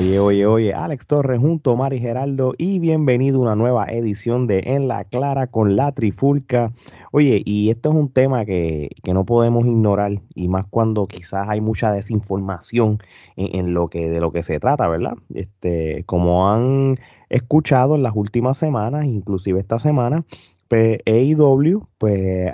Oye, 0.00 0.18
oye, 0.18 0.46
oye, 0.46 0.72
Alex 0.72 1.06
Torres 1.06 1.40
junto 1.40 1.72
a 1.72 1.76
Mari 1.76 1.98
Geraldo 1.98 2.54
y 2.56 2.78
bienvenido 2.78 3.36
a 3.36 3.42
una 3.42 3.54
nueva 3.54 3.84
edición 3.84 4.46
de 4.46 4.62
En 4.64 4.88
la 4.88 5.04
Clara 5.04 5.48
con 5.48 5.76
la 5.76 5.92
Trifulca. 5.92 6.72
Oye, 7.12 7.42
y 7.44 7.68
esto 7.68 7.90
es 7.90 7.96
un 7.96 8.10
tema 8.10 8.46
que, 8.46 8.88
no 9.12 9.26
podemos 9.26 9.66
ignorar 9.66 10.22
y 10.34 10.48
más 10.48 10.64
cuando 10.70 11.06
quizás 11.06 11.50
hay 11.50 11.60
mucha 11.60 11.92
desinformación 11.92 12.98
en, 13.36 13.74
lo 13.74 13.88
que, 13.88 14.08
de 14.08 14.20
lo 14.20 14.32
que 14.32 14.42
se 14.42 14.58
trata, 14.58 14.88
¿verdad? 14.88 15.18
Este, 15.34 16.02
como 16.06 16.48
han 16.48 16.96
escuchado 17.28 17.94
en 17.94 18.02
las 18.02 18.16
últimas 18.16 18.56
semanas, 18.56 19.04
inclusive 19.04 19.60
esta 19.60 19.78
semana, 19.78 20.24
pues 20.68 21.00
AEW 21.04 21.86
pues 21.98 22.50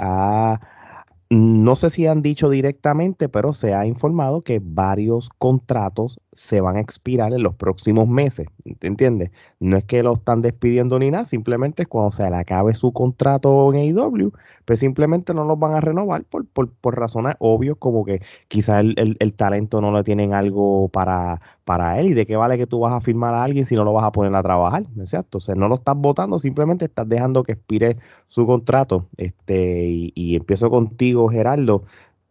no 1.30 1.77
sé 1.77 1.91
si 1.91 2.06
han 2.08 2.22
dicho 2.22 2.50
directamente, 2.50 3.28
pero 3.28 3.52
se 3.52 3.72
ha 3.72 3.86
informado 3.86 4.42
que 4.42 4.60
varios 4.60 5.28
contratos 5.38 6.19
se 6.36 6.60
van 6.60 6.76
a 6.76 6.80
expirar 6.80 7.32
en 7.32 7.42
los 7.42 7.54
próximos 7.54 8.06
meses. 8.06 8.46
¿Te 8.78 8.86
entiendes? 8.86 9.30
No 9.58 9.78
es 9.78 9.84
que 9.84 10.02
lo 10.02 10.14
están 10.14 10.42
despidiendo 10.42 10.98
ni 10.98 11.10
nada, 11.10 11.24
simplemente 11.24 11.82
es 11.82 11.88
cuando 11.88 12.10
se 12.10 12.28
le 12.28 12.36
acabe 12.36 12.74
su 12.74 12.92
contrato 12.92 13.72
en 13.72 13.96
AEW, 13.96 14.32
pues 14.66 14.80
simplemente 14.80 15.32
no 15.32 15.44
los 15.44 15.58
van 15.58 15.72
a 15.72 15.80
renovar 15.80 16.24
por, 16.24 16.46
por, 16.46 16.70
por 16.70 16.98
razones 16.98 17.36
obvias, 17.38 17.77
como 17.78 18.04
que 18.04 18.20
quizás 18.48 18.80
el, 18.80 19.16
el, 19.18 19.32
talento 19.32 19.80
no 19.80 19.92
le 19.92 20.04
tienen 20.04 20.34
algo 20.34 20.88
para, 20.88 21.41
para 21.64 21.98
él. 22.00 22.08
¿Y 22.08 22.14
de 22.14 22.27
qué 22.27 22.36
vale 22.36 22.58
que 22.58 22.66
tú 22.66 22.80
vas 22.80 22.92
a 22.92 23.00
firmar 23.00 23.34
a 23.34 23.42
alguien 23.42 23.64
si 23.64 23.74
no 23.74 23.84
lo 23.84 23.94
vas 23.94 24.05
a 24.05 24.12
poner 24.12 24.34
a 24.34 24.42
trabajar? 24.42 24.84
¿Cierto? 25.05 25.38
O 25.38 25.41
sea, 25.41 25.55
no 25.55 25.68
lo 25.68 25.77
estás 25.77 25.96
votando, 25.96 26.38
simplemente 26.38 26.84
estás 26.84 27.08
dejando 27.08 27.44
que 27.44 27.52
expire 27.52 27.96
su 28.28 28.46
contrato. 28.46 29.08
Este, 29.16 29.86
y, 29.86 30.12
y 30.14 30.36
empiezo 30.36 30.68
contigo, 30.68 31.28
Gerardo 31.28 31.84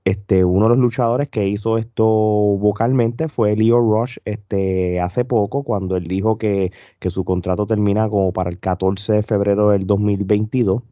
este, 0.06 0.46
uno 0.46 0.66
de 0.66 0.70
los 0.70 0.78
luchadores 0.78 1.30
que 1.30 1.48
hizo 1.48 1.80
esto 1.80 2.06
vocalmente 2.06 3.28
fue 3.28 3.56
Leo 3.56 3.80
Rush 3.80 4.18
este, 4.26 5.02
hace 5.02 5.26
poco, 5.26 5.64
cuando 5.64 5.98
él 5.98 6.08
dijo 6.08 6.38
que, 6.38 6.72
su 7.08 7.26
contrato 7.26 7.66
termina 7.66 8.08
como 8.08 8.32
para 8.32 8.52
el 8.52 8.60
14 8.60 9.14
de 9.14 9.24
febrero 9.24 9.70
del 9.72 9.88
2022. 9.88 10.84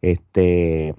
Este, 0.00 0.94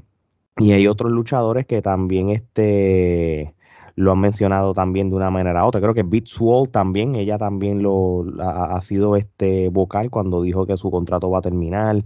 y 0.57 0.71
hay 0.73 0.87
otros 0.87 1.11
luchadores 1.11 1.65
que 1.65 1.81
también 1.81 2.29
este, 2.31 3.55
lo 3.95 4.11
han 4.11 4.19
mencionado 4.19 4.73
también 4.73 5.09
de 5.09 5.15
una 5.15 5.29
manera 5.31 5.63
u 5.63 5.67
otra. 5.67 5.79
Creo 5.81 5.93
que 5.93 6.03
Beats 6.03 6.39
Wall 6.41 6.69
también, 6.69 7.15
ella 7.15 7.37
también 7.37 7.81
lo 7.81 8.25
ha, 8.41 8.81
sido 8.81 9.15
este 9.15 9.69
vocal 9.69 10.09
cuando 10.09 10.41
dijo 10.41 10.65
que 10.65 10.75
su 10.75 10.91
contrato 10.91 11.29
va 11.29 11.39
a 11.39 11.41
terminar. 11.41 12.03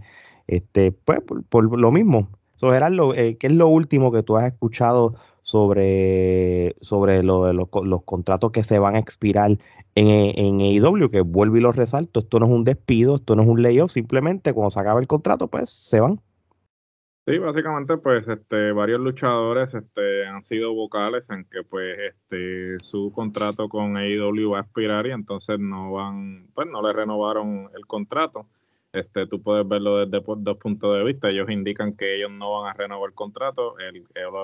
Este, 0.47 0.91
pues 0.91 1.21
por, 1.49 1.79
lo 1.79 1.91
mismo. 1.91 2.29
So, 2.55 2.69
Gerardo, 2.71 3.15
eh, 3.15 3.37
¿qué 3.37 3.47
es 3.47 3.53
lo 3.53 3.67
último 3.69 4.11
que 4.11 4.21
tú 4.21 4.37
has 4.37 4.45
escuchado 4.45 5.15
sobre, 5.41 6.75
sobre 6.81 7.23
lo, 7.23 7.51
los, 7.53 7.67
los 7.83 8.03
contratos 8.03 8.51
que 8.51 8.63
se 8.63 8.79
van 8.79 8.95
a 8.95 8.99
expirar 8.99 9.51
en, 9.95 10.07
en 10.07 10.61
AEW, 10.61 11.09
que 11.09 11.21
vuelvo 11.21 11.57
y 11.57 11.61
lo 11.61 11.71
resalto, 11.71 12.21
esto 12.21 12.39
no 12.39 12.45
es 12.45 12.51
un 12.51 12.63
despido, 12.63 13.15
esto 13.15 13.35
no 13.35 13.43
es 13.43 13.49
un 13.49 13.61
layoff, 13.61 13.91
simplemente 13.91 14.53
cuando 14.53 14.71
se 14.71 14.79
acaba 14.79 14.99
el 14.99 15.07
contrato, 15.07 15.47
pues 15.47 15.69
se 15.69 15.99
van. 15.99 16.21
Sí, 17.27 17.37
básicamente, 17.37 17.97
pues, 17.97 18.27
este, 18.27 18.71
varios 18.71 18.99
luchadores, 18.99 19.73
este, 19.75 20.25
han 20.25 20.43
sido 20.43 20.73
vocales 20.73 21.29
en 21.29 21.45
que, 21.45 21.63
pues, 21.63 21.95
este, 21.99 22.79
su 22.79 23.11
contrato 23.13 23.69
con 23.69 23.95
AEW 23.95 24.51
va 24.51 24.57
a 24.57 24.61
expirar 24.61 25.05
y 25.05 25.11
entonces 25.11 25.59
no 25.59 25.91
van, 25.91 26.47
pues, 26.55 26.67
no 26.67 26.81
le 26.81 26.93
renovaron 26.93 27.69
el 27.75 27.85
contrato. 27.85 28.47
Este, 28.93 29.25
tú 29.25 29.41
puedes 29.41 29.65
verlo 29.65 30.05
desde 30.05 30.21
dos 30.37 30.57
puntos 30.57 30.97
de 30.97 31.03
vista. 31.05 31.29
Ellos 31.29 31.49
indican 31.49 31.95
que 31.95 32.17
ellos 32.17 32.29
no 32.29 32.59
van 32.59 32.69
a 32.69 32.73
renovar 32.73 33.09
el 33.09 33.15
contrato. 33.15 33.79
El, 33.79 34.03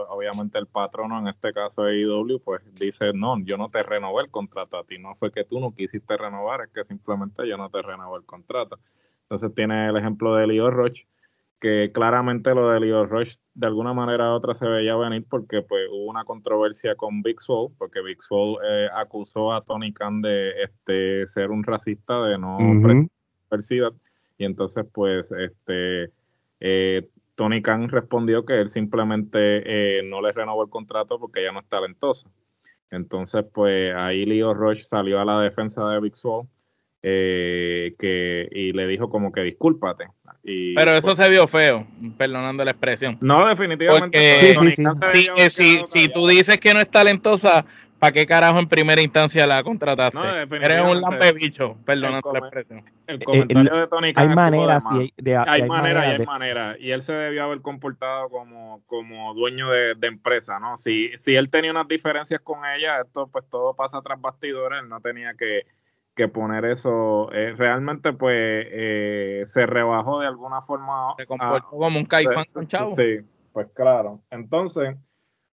obviamente 0.09 0.57
el 0.57 0.67
patrono, 0.67 1.19
en 1.19 1.27
este 1.27 1.51
caso 1.51 1.83
de 1.83 1.99
IW, 1.99 2.39
pues 2.39 2.61
dice, 2.75 3.11
no, 3.13 3.37
yo 3.43 3.57
no 3.57 3.69
te 3.69 3.83
renové 3.83 4.23
el 4.23 4.31
contrato 4.31 4.77
a 4.77 4.85
ti. 4.85 4.97
No 4.99 5.15
fue 5.15 5.31
que 5.31 5.43
tú 5.43 5.59
no 5.59 5.75
quisiste 5.75 6.15
renovar, 6.15 6.61
es 6.61 6.69
que 6.71 6.85
simplemente 6.85 7.47
yo 7.47 7.57
no 7.57 7.69
te 7.69 7.81
renové 7.81 8.19
el 8.19 8.25
contrato. 8.25 8.79
Entonces 9.23 9.53
tiene 9.53 9.89
el 9.89 9.97
ejemplo 9.97 10.35
de 10.35 10.47
Leo 10.47 10.71
Roche, 10.71 11.05
que 11.59 11.91
claramente 11.93 12.55
lo 12.55 12.69
de 12.69 12.79
Leo 12.79 13.05
Roche 13.05 13.37
de 13.53 13.67
alguna 13.67 13.91
manera 13.91 14.31
u 14.31 14.35
otra 14.35 14.53
se 14.53 14.67
veía 14.67 14.95
venir 14.95 15.25
porque 15.27 15.63
pues 15.63 15.89
hubo 15.91 16.05
una 16.05 16.23
controversia 16.23 16.95
con 16.95 17.21
Big 17.23 17.41
Soul, 17.41 17.73
porque 17.77 18.01
Big 18.01 18.21
Soul 18.21 18.59
eh, 18.63 18.87
acusó 18.95 19.51
a 19.51 19.61
Tony 19.61 19.91
Khan 19.91 20.21
de 20.21 20.51
este, 20.61 21.27
ser 21.27 21.49
un 21.49 21.63
racista, 21.63 22.21
de 22.21 22.37
no 22.37 22.57
uh 22.57 23.09
y 24.37 24.45
entonces, 24.45 24.85
pues, 24.93 25.31
este, 25.31 26.11
eh, 26.59 27.07
Tony 27.35 27.61
Khan 27.61 27.89
respondió 27.89 28.45
que 28.45 28.59
él 28.59 28.69
simplemente 28.69 29.39
eh, 29.39 30.01
no 30.03 30.21
le 30.21 30.31
renovó 30.31 30.63
el 30.63 30.69
contrato 30.69 31.19
porque 31.19 31.41
ella 31.41 31.51
no 31.51 31.59
es 31.59 31.69
talentosa. 31.69 32.27
Entonces, 32.89 33.45
pues 33.53 33.93
ahí 33.95 34.25
Leo 34.25 34.53
Rush 34.53 34.83
salió 34.85 35.19
a 35.19 35.25
la 35.25 35.41
defensa 35.41 35.87
de 35.89 35.99
Big 35.99 36.15
Soul 36.15 36.47
eh, 37.03 37.95
que, 37.99 38.49
y 38.51 38.71
le 38.71 38.87
dijo 38.87 39.09
como 39.09 39.31
que 39.31 39.41
discúlpate. 39.41 40.05
Y, 40.43 40.73
Pero 40.73 40.91
eso 40.91 41.07
pues 41.07 41.17
se 41.17 41.29
vio 41.29 41.47
feo, 41.47 41.85
perdonando 42.17 42.65
la 42.65 42.71
expresión. 42.71 43.17
No, 43.21 43.47
definitivamente. 43.47 44.17
Porque 45.27 45.49
si, 45.49 45.83
si 45.83 46.09
tú 46.09 46.27
dices 46.27 46.59
que 46.59 46.73
no 46.73 46.79
es 46.79 46.89
talentosa, 46.89 47.65
¿para 47.99 48.11
qué 48.11 48.25
carajo 48.25 48.59
en 48.59 48.67
primera 48.67 49.01
instancia 49.01 49.47
la 49.47 49.63
contrataste? 49.63 50.17
Eres 50.61 50.81
un 50.81 51.01
lampe 51.01 51.33
bicho, 51.33 51.77
perdónate 51.85 52.29
la 52.33 52.39
expresión. 52.39 52.83
El 53.07 53.23
comentario 53.23 53.75
de 53.75 53.87
Tony 53.87 54.13
Khan 54.13 54.29
Hay 54.29 54.35
maneras, 54.35 54.85
hay, 54.91 55.13
hay, 55.25 55.67
manera, 55.67 56.07
y 56.07 56.11
hay 56.11 56.25
manera. 56.25 56.75
Y 56.79 56.91
él 56.91 57.01
se 57.01 57.13
debió 57.13 57.45
haber 57.45 57.61
comportado 57.61 58.29
como, 58.29 58.81
como 58.85 59.33
dueño 59.33 59.69
de, 59.69 59.95
empresa, 60.01 60.59
¿no? 60.59 60.77
Si, 60.77 61.11
si 61.17 61.35
él 61.35 61.49
tenía 61.49 61.71
unas 61.71 61.87
diferencias 61.87 62.39
con 62.41 62.65
ella, 62.65 63.01
esto 63.01 63.27
pues 63.27 63.45
todo 63.49 63.73
pasa 63.73 64.01
tras 64.01 64.19
bastidores, 64.21 64.81
él 64.81 64.89
no 64.89 65.01
tenía 65.01 65.33
que, 65.35 65.65
poner 66.29 66.65
eso. 66.65 67.31
Eh, 67.31 67.53
realmente 67.55 68.11
pues 68.11 68.67
eh, 68.71 69.41
se 69.45 69.65
rebajó 69.65 70.19
de 70.19 70.27
alguna 70.27 70.61
forma. 70.63 71.13
Se 71.17 71.27
comportó 71.27 71.69
como 71.69 71.99
un 71.99 72.05
caifán 72.05 72.45
con 72.51 72.67
chavo. 72.67 72.95
Sí, 72.95 73.19
pues 73.53 73.67
claro. 73.73 74.19
Entonces, 74.31 74.95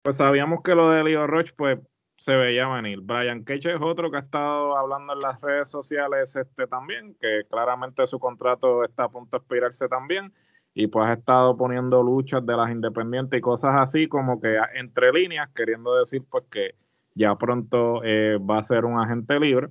pues 0.03 0.17
sabíamos 0.17 0.61
que 0.63 0.75
lo 0.75 0.89
de 0.89 1.03
Leo 1.03 1.27
Roche, 1.27 1.53
pues 1.57 1.79
se 2.23 2.33
veía 2.37 2.69
venir. 2.69 3.01
Brian 3.01 3.43
Cage 3.43 3.73
es 3.75 3.81
otro 3.81 4.09
que 4.09 4.15
ha 4.15 4.21
estado 4.21 4.77
hablando 4.77 5.11
en 5.11 5.19
las 5.19 5.41
redes 5.41 5.67
sociales 5.69 6.33
este 6.37 6.67
también, 6.67 7.17
que 7.19 7.41
claramente 7.49 8.07
su 8.07 8.17
contrato 8.17 8.85
está 8.85 9.03
a 9.03 9.09
punto 9.09 9.35
de 9.35 9.41
expirarse 9.41 9.89
también, 9.89 10.31
y 10.73 10.87
pues 10.87 11.05
ha 11.05 11.13
estado 11.13 11.57
poniendo 11.57 12.01
luchas 12.01 12.45
de 12.45 12.55
las 12.55 12.71
independientes 12.71 13.37
y 13.37 13.41
cosas 13.41 13.71
así 13.75 14.07
como 14.07 14.39
que 14.39 14.57
entre 14.75 15.11
líneas, 15.11 15.49
queriendo 15.53 15.97
decir 15.97 16.23
pues 16.29 16.45
que 16.49 16.75
ya 17.13 17.35
pronto 17.35 18.01
eh, 18.05 18.37
va 18.37 18.59
a 18.59 18.63
ser 18.63 18.85
un 18.85 19.01
agente 19.01 19.37
libre. 19.37 19.67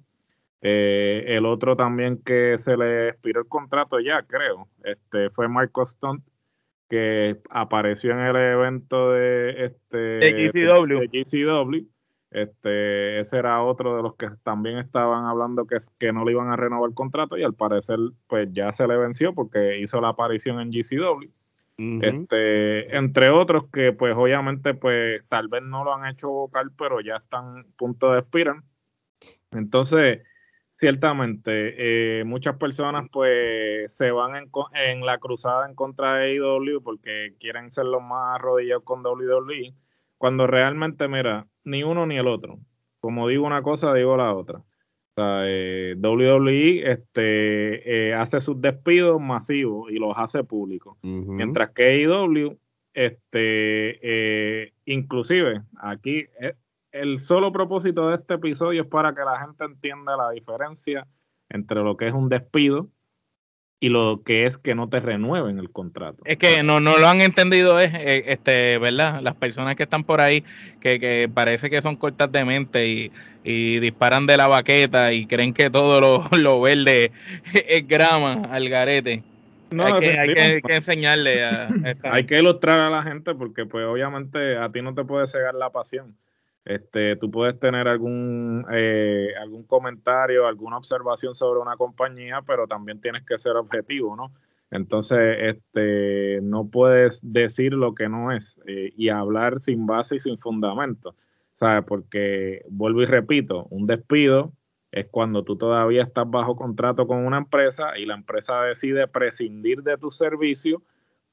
Eh, 0.61 1.25
el 1.29 1.47
otro 1.47 1.75
también 1.75 2.23
que 2.23 2.59
se 2.59 2.77
le 2.77 3.09
expiró 3.09 3.41
el 3.41 3.49
contrato 3.49 3.99
ya, 3.99 4.25
creo, 4.25 4.69
este 4.85 5.31
fue 5.31 5.49
Marco 5.49 5.87
Stunt, 5.87 6.23
que 6.91 7.41
apareció 7.49 8.13
en 8.13 8.19
el 8.19 8.37
evento 8.37 9.13
de 9.13 9.65
este 9.65 9.97
de 9.97 10.51
GCW. 10.53 10.99
De 10.99 11.09
GCW 11.09 11.92
este, 12.33 13.21
ese 13.21 13.39
era 13.39 13.63
otro 13.63 13.97
de 13.97 14.03
los 14.03 14.15
que 14.17 14.31
también 14.43 14.79
estaban 14.79 15.27
hablando 15.27 15.67
que, 15.67 15.79
que 15.99 16.13
no 16.13 16.25
le 16.25 16.33
iban 16.33 16.49
a 16.49 16.57
renovar 16.57 16.89
el 16.89 16.95
contrato 16.95 17.37
y 17.37 17.43
al 17.43 17.55
parecer 17.55 17.99
pues 18.27 18.49
ya 18.53 18.73
se 18.73 18.87
le 18.87 18.97
venció 18.97 19.35
porque 19.35 19.79
hizo 19.79 20.01
la 20.01 20.09
aparición 20.09 20.61
en 20.61 20.71
GCW. 20.71 21.29
este, 22.03 22.97
entre 22.97 23.31
otros 23.31 23.65
que 23.71 23.93
pues 23.93 24.15
obviamente 24.17 24.73
pues 24.75 25.23
tal 25.29 25.49
vez 25.49 25.63
no 25.63 25.85
lo 25.85 25.95
han 25.95 26.07
hecho 26.07 26.29
vocal 26.29 26.71
pero 26.77 27.01
ya 27.01 27.17
están 27.17 27.61
a 27.61 27.65
punto 27.77 28.13
de 28.13 28.21
expirar. 28.21 28.57
Entonces, 29.51 30.23
ciertamente, 30.77 32.21
eh, 32.21 32.25
muchas 32.25 32.57
personas 32.57 33.09
pues 33.13 33.95
se 33.95 34.11
van 34.11 34.37
en, 34.37 34.51
en, 34.75 35.05
la 35.05 35.19
cruzada 35.19 35.69
en 35.69 35.75
contra 35.75 36.17
de 36.17 36.39
AEW 36.39 36.83
porque 36.83 37.35
quieren 37.39 37.71
ser 37.73 37.85
los 37.85 38.03
más 38.03 38.37
arrodillados 38.37 38.85
con 38.85 39.05
WWE 39.05 39.75
cuando 40.23 40.47
realmente, 40.47 41.09
mira, 41.09 41.49
ni 41.65 41.83
uno 41.83 42.07
ni 42.07 42.17
el 42.17 42.29
otro. 42.29 42.61
Como 43.01 43.27
digo 43.27 43.45
una 43.45 43.61
cosa, 43.65 43.93
digo 43.93 44.17
la 44.17 44.33
otra. 44.33 44.59
O 44.59 45.15
sea, 45.17 45.41
eh, 45.47 45.97
WWE 46.01 46.93
este, 46.93 48.11
eh, 48.11 48.15
hace 48.15 48.41
sus 48.41 48.61
despidos 48.61 49.21
masivos 49.21 49.91
y 49.91 49.97
los 49.97 50.15
hace 50.17 50.45
públicos. 50.45 50.97
Mientras 51.03 51.71
que 51.71 52.05
AEW, 52.05 52.57
este, 52.95 53.99
eh, 54.01 54.73
inclusive, 54.85 55.63
aquí 55.81 56.27
el 56.93 57.19
solo 57.19 57.51
propósito 57.51 58.09
de 58.09 58.15
este 58.15 58.35
episodio 58.35 58.83
es 58.83 58.89
para 58.89 59.15
que 59.15 59.23
la 59.23 59.41
gente 59.41 59.65
entienda 59.65 60.17
la 60.17 60.31
diferencia 60.31 61.05
entre 61.49 61.83
lo 61.83 61.97
que 61.97 62.07
es 62.07 62.15
un 62.15 62.29
despido 62.29 62.87
y 63.83 63.89
lo 63.89 64.23
que 64.25 64.47
es 64.47 64.59
que 64.59 64.77
no 64.77 64.89
te 64.89 65.01
renueven 65.01 65.59
el 65.59 65.69
contrato. 65.69 66.23
Es 66.25 66.37
que 66.37 66.63
no, 66.63 66.79
no 66.79 66.99
lo 66.99 67.09
han 67.09 67.21
entendido, 67.21 67.81
es, 67.81 67.93
eh, 67.93 68.23
este, 68.29 68.79
¿verdad? 68.79 69.21
Las 69.23 69.35
personas 69.35 69.75
que 69.75 69.83
están 69.83 70.05
por 70.05 70.21
ahí, 70.21 70.45
que, 70.81 71.01
que 71.01 71.29
parece 71.29 71.69
que 71.69 71.83
son 71.83 71.97
cortas 71.97 72.31
de 72.31 72.45
mente 72.45 73.11
y, 73.45 73.81
disparan 73.81 74.25
de 74.27 74.37
la 74.37 74.47
baqueta 74.47 75.13
y 75.13 75.27
creen 75.27 75.53
que 75.53 75.69
todo 75.69 76.01
lo, 76.01 76.23
lo 76.39 76.61
verde 76.61 77.11
es 77.53 77.89
grama 77.89 78.43
al 78.53 78.69
garete. 78.69 79.25
No, 79.73 79.85
hay, 79.85 79.99
que, 79.99 80.17
hay 80.17 80.63
que, 80.63 80.77
enseñarle 80.77 81.45
a 81.45 81.67
hay 82.05 82.25
que 82.25 82.39
ilustrar 82.39 82.79
a 82.79 82.89
la 82.89 83.03
gente 83.03 83.35
porque 83.35 83.67
pues 83.67 83.85
obviamente 83.85 84.59
a 84.59 84.71
ti 84.71 84.81
no 84.81 84.95
te 84.95 85.03
puede 85.03 85.27
cegar 85.27 85.57
la 85.57 85.71
pasión. 85.71 86.15
Este, 86.65 87.17
tú 87.17 87.31
puedes 87.31 87.59
tener 87.59 87.89
algún, 87.89 88.65
eh, 88.73 89.33
algún 89.41 89.65
comentario, 89.65 90.47
alguna 90.47 90.79
observación 90.79 91.35
sobre 91.35 91.61
una 91.61 91.77
compañía, 91.77 92.41
pero 92.47 92.69
también 92.69 93.01
tienes 93.01 93.25
que 93.25 93.39
ser 93.39 93.57
objetivo, 93.57 94.15
¿no? 94.15 94.31
Entonces, 94.71 95.37
este, 95.41 96.41
no 96.43 96.69
puedes 96.69 97.21
decir 97.23 97.75
lo 97.75 97.95
que 97.95 98.09
no 98.09 98.33
es 98.33 98.61
eh, 98.67 98.93
y 98.97 99.09
hablar 99.11 99.61
sin 99.61 99.87
base 99.87 100.17
y 100.17 100.21
sin 100.21 100.39
fundamento, 100.39 101.15
¿sabes? 101.59 101.85
Porque, 101.85 102.65
vuelvo 102.71 103.03
y 103.03 103.07
repito, 103.07 103.67
un 103.71 103.87
despido 103.87 104.53
es 104.93 105.07
cuando 105.09 105.43
tú 105.43 105.57
todavía 105.57 106.03
estás 106.03 106.31
bajo 106.31 106.55
contrato 106.57 107.07
con 107.07 107.19
una 107.19 107.39
empresa 107.39 107.99
y 107.99 108.07
la 108.07 108.15
empresa 108.15 108.63
decide 108.63 109.09
prescindir 109.09 109.83
de 109.83 109.99
tu 109.99 110.11
servicio 110.11 110.83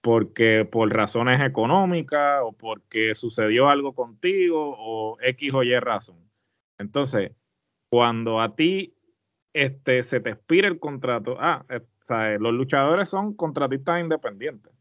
porque 0.01 0.68
por 0.69 0.94
razones 0.94 1.42
económicas 1.42 2.42
o 2.44 2.54
porque 2.54 3.16
sucedió 3.16 3.69
algo 3.69 3.94
contigo 3.94 4.75
o 4.78 5.18
X 5.22 5.54
o 5.54 5.63
Y 5.63 5.78
razón. 5.80 6.30
Entonces, 6.78 7.31
cuando 7.90 8.40
a 8.42 8.56
ti 8.56 8.96
este, 9.54 10.04
se 10.04 10.19
te 10.19 10.31
expira 10.31 10.68
el 10.68 10.80
contrato, 10.80 11.38
ah, 11.40 11.66
eh, 11.69 12.38
los 12.40 12.54
luchadores 12.54 13.10
son 13.10 13.36
contratistas 13.36 14.01
independientes. 14.01 14.74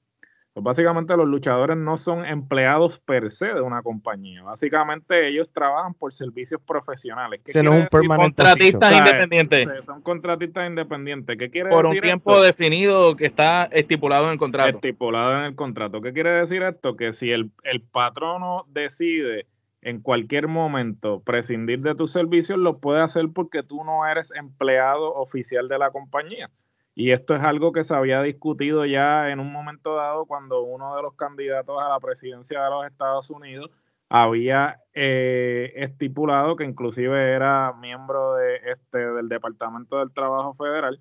Pues 0.58 0.76
básicamente 0.76 1.16
los 1.16 1.28
luchadores 1.28 1.76
no 1.76 1.96
son 1.96 2.26
empleados 2.26 2.98
per 2.98 3.30
se 3.30 3.46
de 3.46 3.60
una 3.60 3.80
compañía. 3.80 4.42
Básicamente 4.42 5.28
ellos 5.28 5.48
trabajan 5.52 5.94
por 5.94 6.12
servicios 6.12 6.60
profesionales. 6.60 7.42
¿Qué 7.44 7.62
no 7.62 7.70
un 7.70 7.86
contratistas 7.86 8.92
independientes. 8.92 9.84
Son 9.84 10.02
contratistas 10.02 10.68
independientes. 10.68 11.38
¿Qué 11.38 11.48
quiere 11.48 11.70
por 11.70 11.86
un 11.86 12.00
tiempo 12.00 12.42
definido 12.42 13.14
que 13.14 13.26
está 13.26 13.66
estipulado 13.66 14.26
en 14.26 14.32
el 14.32 14.38
contrato. 14.38 14.70
Estipulado 14.70 15.38
en 15.38 15.44
el 15.44 15.54
contrato. 15.54 16.00
¿Qué 16.00 16.12
quiere 16.12 16.30
decir 16.30 16.64
esto? 16.64 16.96
Que 16.96 17.12
si 17.12 17.30
el, 17.30 17.52
el 17.62 17.80
patrono 17.80 18.66
decide 18.68 19.46
en 19.80 20.00
cualquier 20.00 20.48
momento 20.48 21.20
prescindir 21.20 21.82
de 21.82 21.94
tus 21.94 22.10
servicios, 22.10 22.58
lo 22.58 22.78
puede 22.78 23.00
hacer 23.00 23.26
porque 23.32 23.62
tú 23.62 23.84
no 23.84 24.04
eres 24.06 24.32
empleado 24.32 25.14
oficial 25.14 25.68
de 25.68 25.78
la 25.78 25.92
compañía. 25.92 26.50
Y 26.98 27.12
esto 27.12 27.36
es 27.36 27.42
algo 27.44 27.70
que 27.70 27.84
se 27.84 27.94
había 27.94 28.20
discutido 28.22 28.84
ya 28.84 29.30
en 29.30 29.38
un 29.38 29.52
momento 29.52 29.94
dado 29.94 30.26
cuando 30.26 30.62
uno 30.62 30.96
de 30.96 31.02
los 31.02 31.14
candidatos 31.14 31.80
a 31.80 31.88
la 31.88 32.00
presidencia 32.00 32.60
de 32.60 32.70
los 32.70 32.86
Estados 32.86 33.30
Unidos 33.30 33.70
había 34.08 34.80
eh, 34.94 35.74
estipulado 35.76 36.56
que 36.56 36.64
inclusive 36.64 37.34
era 37.34 37.72
miembro 37.74 38.34
de 38.34 38.56
este 38.72 38.98
del 38.98 39.28
Departamento 39.28 40.00
del 40.00 40.12
Trabajo 40.12 40.54
Federal, 40.54 41.00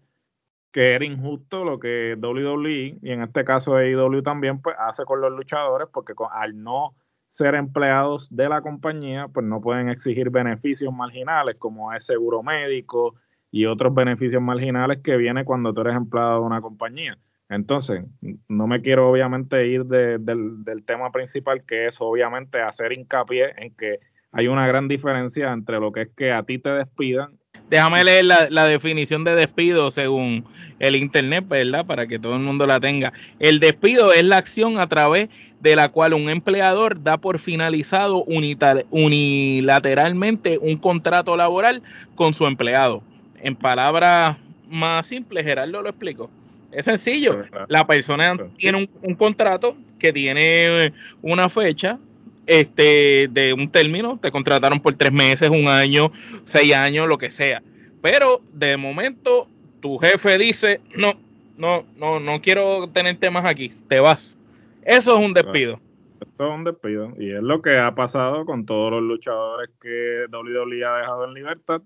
que 0.72 0.94
era 0.94 1.04
injusto 1.04 1.66
lo 1.66 1.80
que 1.80 2.16
WWE 2.16 3.00
y 3.02 3.12
en 3.12 3.24
este 3.24 3.44
caso 3.44 3.76
AEW 3.76 4.22
también 4.22 4.62
pues 4.62 4.76
hace 4.78 5.04
con 5.04 5.20
los 5.20 5.32
luchadores 5.32 5.88
porque 5.92 6.14
al 6.32 6.62
no 6.62 6.96
ser 7.32 7.56
empleados 7.56 8.28
de 8.30 8.48
la 8.48 8.62
compañía 8.62 9.30
pues 9.30 9.48
no 9.48 9.62
pueden 9.62 9.90
exigir 9.90 10.30
beneficios 10.30 10.94
marginales 10.94 11.56
como 11.58 11.92
es 11.92 12.06
seguro 12.06 12.44
médico, 12.44 13.16
y 13.58 13.66
otros 13.66 13.96
beneficios 13.96 14.40
marginales 14.40 15.00
que 15.00 15.18
viene 15.18 15.44
cuando 15.44 15.74
tú 15.74 15.82
eres 15.82 15.96
empleado 15.96 16.42
de 16.42 16.46
una 16.46 16.62
compañía. 16.62 17.18
Entonces, 17.50 18.06
no 18.48 18.68
me 18.68 18.84
quiero 18.84 19.10
obviamente 19.10 19.68
ir 19.68 19.86
del, 19.86 20.64
del, 20.64 20.86
tema 20.86 21.12
principal, 21.12 21.64
que 21.66 21.88
es 21.88 21.98
obviamente 22.00 22.62
hacer 22.62 22.94
hincapié 22.94 23.54
en 23.58 23.74
que 23.74 24.00
hay 24.32 24.48
una 24.48 24.68
gran 24.68 24.88
diferencia 24.88 25.52
entre 25.52 25.80
lo 25.80 25.92
que 25.92 26.04
es 26.04 26.10
que 26.16 26.32
a 26.32 26.44
ti 26.44 26.60
te 26.60 26.70
despidan. 26.70 27.32
Déjame 27.68 28.04
leer 28.04 28.26
la, 28.26 28.46
la, 28.52 28.68
definición 28.68 29.24
de 29.24 29.34
despido 29.34 29.90
según 29.90 30.46
el 30.78 30.96
Internet, 30.96 31.46
¿verdad? 31.48 31.88
Para 31.88 32.06
que 32.06 32.20
todo 32.20 32.36
el 32.36 32.42
mundo 32.42 32.68
la 32.68 32.80
tenga. 32.80 33.12
El 33.40 33.60
despido 33.60 34.14
es 34.14 34.24
la 34.24 34.38
acción 34.38 34.78
a 34.78 34.86
través 34.88 35.30
de 35.62 35.76
la 35.76 35.90
cual 35.90 36.14
un 36.14 36.30
empleador 36.30 37.02
da 37.02 37.18
por 37.18 37.40
finalizado 37.40 38.24
unilateralmente 38.24 40.60
un 40.62 40.78
contrato 40.78 41.36
laboral 41.36 41.82
con 42.16 42.34
su 42.34 42.46
empleado 42.46 43.02
en 43.42 43.56
palabras 43.56 44.38
más 44.70 45.08
simples, 45.08 45.44
Gerardo 45.44 45.82
lo 45.82 45.90
explico. 45.90 46.30
Es 46.72 46.86
sencillo. 46.86 47.44
La 47.70 47.88
persona 47.88 48.36
tiene 48.58 48.90
un, 49.02 49.16
contrato 49.16 49.76
que 50.00 50.12
tiene 50.12 50.94
una 51.22 51.50
fecha 51.50 51.98
este, 52.46 53.28
de 53.32 53.54
un 53.54 53.70
término. 53.70 54.20
Te 54.22 54.32
contrataron 54.32 54.80
por 54.80 54.96
tres 54.96 55.12
meses, 55.12 55.50
un 55.50 55.68
año, 55.68 56.12
seis 56.46 56.74
años, 56.74 57.08
lo 57.08 57.18
que 57.18 57.30
sea. 57.30 57.62
Pero 58.02 58.42
de 58.54 58.78
momento 58.78 59.48
tu 59.80 59.98
jefe 59.98 60.38
dice, 60.38 60.82
no, 60.96 61.14
no, 61.58 61.86
no, 61.96 62.20
no 62.20 62.42
quiero 62.42 62.90
tener 62.90 63.18
temas 63.18 63.46
aquí. 63.46 63.70
Te 63.88 64.00
vas. 64.00 64.38
Eso 64.84 65.18
es 65.18 65.26
un 65.26 65.34
despido. 65.34 65.80
Esto 66.20 66.48
es 66.48 66.54
un 66.54 66.64
despido. 66.64 67.14
Y 67.18 67.32
es 67.32 67.42
lo 67.42 67.62
que 67.62 67.78
ha 67.78 67.96
pasado 67.96 68.46
con 68.46 68.66
todos 68.66 68.92
los 68.92 69.04
luchadores 69.04 69.70
que 69.82 70.26
WWE 70.32 70.86
ha 70.86 70.98
dejado 70.98 71.26
en 71.26 71.34
libertad 71.34 71.82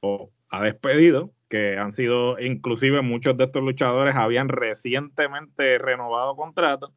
o 0.00 0.30
ha 0.52 0.62
despedido, 0.62 1.32
que 1.48 1.76
han 1.76 1.92
sido, 1.92 2.38
inclusive 2.38 3.02
muchos 3.02 3.36
de 3.36 3.44
estos 3.44 3.62
luchadores 3.62 4.14
habían 4.14 4.48
recientemente 4.48 5.78
renovado 5.78 6.36
contratos, 6.36 6.92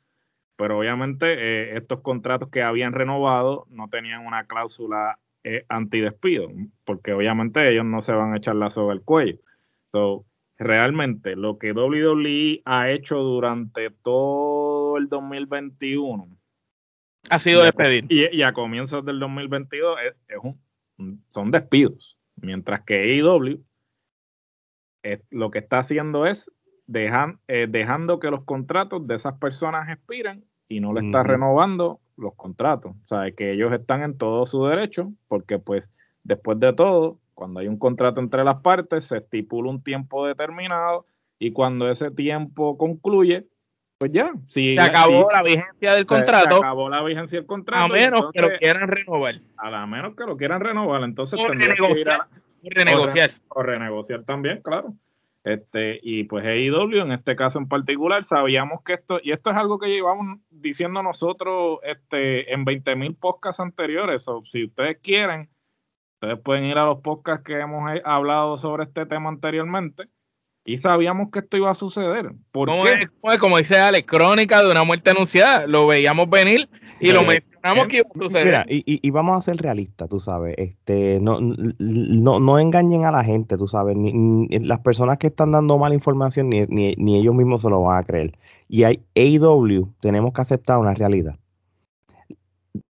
pero 0.56 0.80
obviamente 0.80 1.26
eh, 1.34 1.78
estos 1.78 2.02
contratos 2.02 2.50
que 2.50 2.62
habían 2.62 2.94
renovado 2.94 3.66
no 3.70 3.90
tenían 3.90 4.26
una 4.26 4.46
cláusula 4.46 5.20
eh, 5.44 5.66
antidespido, 5.70 6.50
porque 6.84 7.14
obviamente 7.14 7.70
ellos 7.70 7.86
no 7.86 8.02
se 8.02 8.12
van 8.12 8.34
a 8.34 8.38
echar 8.38 8.56
la 8.56 8.70
soga 8.70 8.94
al 8.94 9.02
cuello. 9.02 9.40
So, 9.92 10.26
realmente 10.58 11.36
lo 11.36 11.58
que 11.58 11.72
WWE 11.72 12.62
ha 12.66 12.90
hecho 12.92 13.18
durante 13.18 13.90
todo 13.90 14.98
el 14.98 15.10
2021 15.10 16.38
ha 17.30 17.40
sido 17.40 17.64
despedir. 17.64 18.06
Y, 18.10 18.42
a 18.44 18.54
comienzos 18.54 19.04
del 19.04 19.20
2022 19.20 19.98
es, 20.28 20.38
un, 20.44 21.24
son 21.34 21.52
despidos. 21.52 22.15
Mientras 22.38 22.82
que 22.82 23.20
AEW 23.20 23.64
lo 25.30 25.52
que 25.52 25.60
está 25.60 25.80
haciendo 25.80 26.26
es 26.26 26.52
eh, 26.88 27.68
dejando 27.70 28.20
que 28.20 28.32
los 28.32 28.44
contratos 28.44 29.08
de 29.08 29.16
esas 29.16 29.34
personas 29.40 29.90
expiren 29.90 30.46
y 30.68 30.80
no 30.80 30.94
le 30.94 31.06
está 31.06 31.24
renovando 31.24 32.00
los 32.18 32.36
contratos. 32.36 32.96
O 32.96 33.08
sea, 33.08 33.32
que 33.32 33.54
ellos 33.54 33.72
están 33.74 34.04
en 34.04 34.18
todo 34.18 34.46
su 34.46 34.66
derecho, 34.66 35.12
porque 35.28 35.60
pues 35.60 35.92
después 36.24 36.60
de 36.60 36.74
todo, 36.74 37.20
cuando 37.34 37.60
hay 37.60 37.68
un 37.68 37.78
contrato 37.78 38.20
entre 38.20 38.44
las 38.44 38.62
partes, 38.62 39.06
se 39.06 39.18
estipula 39.18 39.70
un 39.70 39.84
tiempo 39.84 40.26
determinado 40.26 41.06
y 41.38 41.52
cuando 41.52 41.90
ese 41.90 42.12
tiempo 42.12 42.78
concluye, 42.78 43.48
pues 43.98 44.12
ya. 44.12 44.34
Si, 44.50 44.76
se 44.76 44.82
acabó 44.82 45.30
la 45.32 45.44
vigencia 45.44 45.94
del 45.94 46.06
contrato. 46.06 46.58
Se, 46.58 46.62
acabó 46.66 46.90
la 46.90 47.04
vigencia 47.04 47.40
del 47.40 47.48
contrato. 47.48 47.86
A 47.86 47.88
menos 47.88 48.32
que 48.32 48.42
lo 48.42 48.50
quieran 48.58 48.88
renovar. 48.88 49.36
A 49.58 49.86
menos 49.88 50.16
que 50.16 50.24
lo 50.26 50.38
quieran 50.38 50.62
renovar. 50.62 51.04
Entonces 51.04 51.40
o 51.40 51.48
renegociar. 51.48 52.28
renegociar. 52.64 53.32
O, 53.48 53.64
renegociar 53.64 54.24
también, 54.24 54.62
claro. 54.62 54.94
Este, 55.46 56.00
y 56.02 56.24
pues 56.24 56.44
AEW 56.44 57.04
en 57.04 57.12
este 57.12 57.36
caso 57.36 57.60
en 57.60 57.68
particular, 57.68 58.24
sabíamos 58.24 58.82
que 58.84 58.94
esto, 58.94 59.20
y 59.22 59.32
esto 59.32 59.52
es 59.52 59.56
algo 59.56 59.78
que 59.78 59.90
llevamos 59.90 60.40
diciendo 60.50 61.04
nosotros 61.04 61.78
este, 61.84 62.52
en 62.52 62.66
20.000 62.66 63.16
podcasts 63.20 63.60
anteriores, 63.60 64.28
o 64.28 64.44
si 64.52 64.66
ustedes 64.66 64.98
quieren, 65.04 65.48
ustedes 66.16 66.40
pueden 66.40 66.66
ir 66.66 66.80
a 66.80 66.86
los 66.86 67.00
podcasts 67.02 67.46
que 67.46 67.60
hemos 67.60 67.84
hablado 68.04 68.58
sobre 68.58 68.86
este 68.86 69.06
tema 69.06 69.30
anteriormente, 69.30 70.10
y 70.68 70.80
sabíamos 70.80 71.30
que 71.30 71.40
esto 71.40 71.58
iba 71.58 71.70
a 71.70 71.76
suceder. 71.76 72.34
¿Por 72.52 72.70
qué? 72.70 73.08
como 73.40 73.60
dice 73.60 73.78
Ale, 73.78 74.04
crónica 74.04 74.64
de 74.64 74.72
una 74.72 74.84
muerte 74.84 75.12
anunciada. 75.12 75.68
Lo 75.68 75.86
veíamos 75.86 76.28
venir 76.28 76.68
y 77.00 77.12
lo 77.12 77.24
mencionamos 77.24 77.86
que 77.86 77.98
iba 77.98 78.06
a 78.14 78.18
suceder. 78.20 78.46
Mira, 78.46 78.66
y, 78.68 78.84
y, 78.86 79.10
vamos 79.12 79.38
a 79.38 79.42
ser 79.42 79.58
realistas, 79.58 80.10
tú 80.10 80.20
sabes. 80.20 80.56
Este, 80.58 81.20
no, 81.22 81.40
no, 81.40 82.40
no 82.40 82.60
engañen 82.60 83.06
a 83.06 83.12
la 83.12 83.24
gente, 83.24 83.58
tú 83.58 83.68
sabes. 83.68 83.96
Ni, 83.96 84.48
las 84.60 84.80
personas 84.80 85.20
que 85.20 85.28
están 85.28 85.52
dando 85.52 85.78
mala 85.78 85.94
información, 85.94 86.50
ni, 86.50 86.66
ni, 86.66 87.16
ellos 87.16 87.36
mismos 87.36 87.62
se 87.62 87.70
lo 87.70 87.84
van 87.84 88.00
a 88.00 88.04
creer. 88.04 88.36
Y 88.68 88.86
hay 88.86 89.04
AEW, 89.16 89.94
tenemos 90.00 90.34
que 90.34 90.42
aceptar 90.42 90.80
una 90.80 90.96
realidad. 90.96 91.38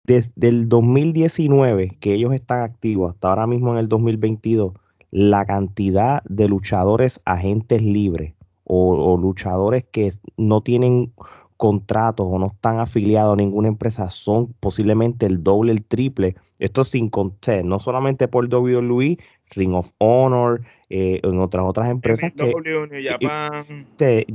Desde 0.04 0.50
el 0.50 0.70
2019, 0.70 1.98
que 2.00 2.14
ellos 2.14 2.32
están 2.32 2.62
activos, 2.62 3.16
hasta 3.16 3.30
ahora 3.30 3.48
mismo 3.48 3.72
en 3.72 3.80
el 3.80 3.90
2022 3.90 4.74
la 5.16 5.46
cantidad 5.46 6.22
de 6.26 6.50
luchadores 6.50 7.22
agentes 7.24 7.82
libres 7.82 8.34
o, 8.66 9.16
luchadores 9.16 9.86
que 9.90 10.12
no 10.36 10.60
tienen 10.60 11.14
contratos 11.56 12.28
o 12.30 12.38
no 12.38 12.48
están 12.48 12.80
afiliados 12.80 13.32
a 13.32 13.38
ninguna 13.38 13.70
empresa 13.70 14.10
son 14.10 14.54
posiblemente 14.60 15.26
el 15.26 15.42
doble, 15.42 15.72
el 15.72 15.86
triple. 15.86 16.36
Esto 16.60 16.84
sin 16.84 17.10
contar, 17.10 17.64
no 17.64 17.80
solamente 17.80 18.28
por 18.28 18.54
WWE, 18.54 19.18
Ring 19.52 19.74
of 19.74 19.90
Honor, 20.00 20.64
eh, 20.90 21.22
en 21.24 21.40
otras 21.40 21.64
otras 21.66 21.90
empresas 21.90 22.34
que 22.34 24.26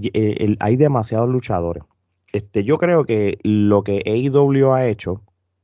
hay 0.60 0.76
demasiados 0.76 1.28
luchadores. 1.28 1.84
Este, 2.32 2.64
yo 2.64 2.78
creo 2.78 3.04
que 3.04 3.38
lo 3.42 3.84
que 3.84 4.02
AEW 4.06 4.72
ha 4.72 4.87
hecho 4.87 5.20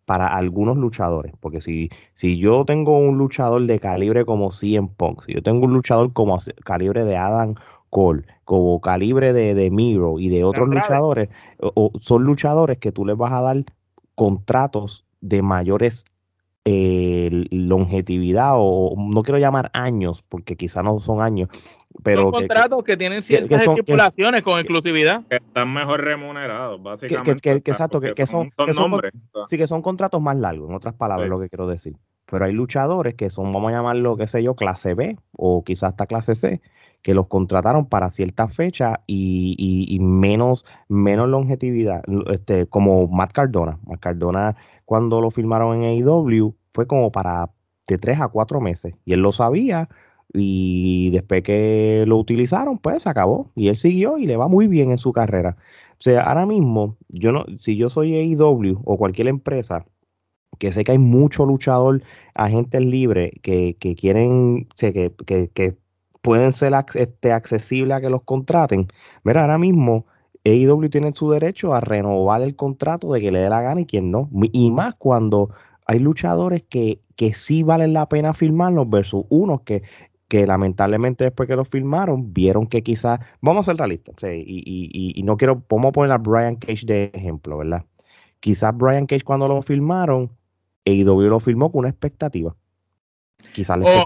para 0.06 0.28
algunos 0.28 0.78
luchadores. 0.78 1.34
Porque 1.40 1.60
si, 1.60 1.90
si 2.14 2.38
yo 2.38 2.64
tengo 2.64 2.98
un 2.98 3.18
luchador 3.18 3.66
de 3.66 3.78
calibre 3.78 4.24
como 4.24 4.50
CM 4.50 4.88
Punk, 4.96 5.24
si 5.24 5.34
yo 5.34 5.42
tengo 5.42 5.66
un 5.66 5.74
luchador 5.74 6.12
como 6.14 6.38
calibre 6.64 7.04
de 7.04 7.16
Adam 7.16 7.54
Cole, 7.90 8.24
como 8.44 8.80
calibre 8.80 9.32
de, 9.32 9.54
de 9.54 9.70
Miro 9.70 10.18
y 10.18 10.28
de 10.28 10.44
otros 10.44 10.68
luchadores, 10.68 11.28
o, 11.58 11.92
son 11.98 12.24
luchadores 12.24 12.78
que 12.78 12.92
tú 12.92 13.04
les 13.04 13.16
vas 13.16 13.32
a 13.32 13.42
dar 13.42 13.64
contratos 14.14 15.04
de 15.20 15.42
mayores 15.42 16.04
eh, 16.64 17.15
longevidad 17.30 18.52
o 18.56 18.94
no 18.96 19.22
quiero 19.22 19.38
llamar 19.38 19.70
años, 19.72 20.22
porque 20.28 20.56
quizá 20.56 20.82
no 20.82 21.00
son 21.00 21.22
años, 21.22 21.48
pero... 22.02 22.22
Son 22.22 22.32
contratos 22.32 22.82
que, 22.82 22.96
tienen 22.96 23.22
ciertas 23.22 23.66
estipulaciones 23.66 24.42
con 24.42 24.58
exclusividad. 24.58 25.24
Que 25.28 25.36
están 25.36 25.72
mejor 25.72 26.02
remunerados, 26.02 26.82
básicamente. 26.82 27.40
Que, 27.40 27.70
exacto, 27.70 28.00
que, 28.00 28.26
son, 28.26 28.50
son, 28.72 29.00
sí, 29.48 29.58
que 29.58 29.66
son 29.66 29.82
contratos 29.82 30.20
más 30.20 30.36
largos, 30.36 30.68
en 30.68 30.74
otras 30.74 30.94
palabras, 30.94 31.28
lo 31.28 31.40
que 31.40 31.48
quiero 31.48 31.66
decir. 31.66 31.96
Pero 32.28 32.44
hay 32.44 32.52
luchadores 32.52 33.14
que 33.14 33.30
son, 33.30 33.52
vamos 33.52 33.70
a 33.70 33.76
llamarlo, 33.76 34.16
qué 34.16 34.26
sé 34.26 34.42
yo, 34.42 34.54
clase 34.54 34.94
B 34.94 35.16
o 35.32 35.62
quizás 35.62 35.90
hasta 35.90 36.06
clase 36.06 36.34
C, 36.34 36.60
que 37.02 37.14
los 37.14 37.28
contrataron 37.28 37.86
para 37.86 38.10
cierta 38.10 38.48
fecha 38.48 39.00
y, 39.06 39.96
menos, 40.00 40.64
menos 40.88 41.28
longevidad, 41.28 42.02
este, 42.32 42.66
como 42.66 43.06
Matt 43.06 43.32
Cardona. 43.32 43.78
Matt 43.86 44.00
Cardona, 44.00 44.56
cuando 44.84 45.20
lo 45.20 45.30
firmaron 45.30 45.82
en 45.82 46.02
AEW, 46.02 46.56
fue 46.76 46.86
como 46.86 47.10
para 47.10 47.50
de 47.88 47.98
tres 47.98 48.20
a 48.20 48.28
cuatro 48.28 48.60
meses. 48.60 48.94
Y 49.04 49.14
él 49.14 49.20
lo 49.20 49.32
sabía, 49.32 49.88
y 50.32 51.10
después 51.10 51.42
que 51.42 52.04
lo 52.06 52.18
utilizaron, 52.18 52.78
pues 52.78 53.04
se 53.04 53.08
acabó. 53.08 53.50
Y 53.54 53.68
él 53.68 53.76
siguió 53.76 54.18
y 54.18 54.26
le 54.26 54.36
va 54.36 54.48
muy 54.48 54.68
bien 54.68 54.90
en 54.90 54.98
su 54.98 55.12
carrera. 55.12 55.56
O 55.92 56.02
sea, 56.02 56.22
ahora 56.22 56.46
mismo, 56.46 56.96
yo 57.08 57.32
no, 57.32 57.46
si 57.58 57.76
yo 57.76 57.88
soy 57.88 58.14
AEW 58.14 58.82
o 58.84 58.98
cualquier 58.98 59.28
empresa, 59.28 59.86
que 60.58 60.72
sé 60.72 60.84
que 60.84 60.92
hay 60.92 60.98
mucho 60.98 61.46
luchador, 61.46 62.02
agentes 62.34 62.84
libres 62.84 63.32
que, 63.42 63.76
que 63.78 63.94
quieren, 63.96 64.68
que, 64.76 65.12
que, 65.26 65.48
que 65.50 65.76
pueden 66.22 66.52
ser 66.52 66.72
este, 66.94 67.32
accesibles 67.32 67.96
a 67.96 68.00
que 68.00 68.10
los 68.10 68.22
contraten. 68.22 68.88
Mira, 69.24 69.42
ahora 69.42 69.58
mismo 69.58 70.06
AEW 70.44 70.88
tiene 70.90 71.12
su 71.14 71.30
derecho 71.30 71.74
a 71.74 71.80
renovar 71.80 72.42
el 72.42 72.56
contrato 72.56 73.12
de 73.12 73.20
que 73.20 73.30
le 73.32 73.40
dé 73.40 73.48
la 73.48 73.62
gana 73.62 73.80
y 73.80 73.86
quien 73.86 74.10
no. 74.10 74.28
Y 74.52 74.70
más 74.70 74.94
cuando 74.96 75.50
hay 75.86 75.98
luchadores 75.98 76.62
que, 76.68 77.00
que 77.16 77.34
sí 77.34 77.62
valen 77.62 77.92
la 77.92 78.08
pena 78.08 78.34
firmarlos 78.34 78.90
versus 78.90 79.24
unos 79.28 79.62
que, 79.62 79.82
que 80.28 80.46
lamentablemente 80.46 81.24
después 81.24 81.48
que 81.48 81.56
los 81.56 81.68
firmaron 81.68 82.32
vieron 82.32 82.66
que 82.66 82.82
quizás, 82.82 83.20
vamos 83.40 83.66
a 83.66 83.70
ser 83.70 83.78
realistas, 83.78 84.16
y, 84.22 84.62
y, 84.66 85.12
y, 85.14 85.22
no 85.22 85.36
quiero, 85.36 85.62
vamos 85.70 85.90
a 85.90 85.92
poner 85.92 86.12
a 86.12 86.18
Brian 86.18 86.56
Cage 86.56 86.86
de 86.86 87.10
ejemplo, 87.14 87.58
¿verdad? 87.58 87.84
Quizás 88.40 88.76
Brian 88.76 89.06
Cage 89.06 89.24
cuando 89.24 89.48
lo 89.48 89.62
firmaron, 89.62 90.30
AEW 90.84 91.28
lo 91.28 91.40
firmó 91.40 91.70
con 91.70 91.80
una 91.80 91.88
expectativa 91.88 92.54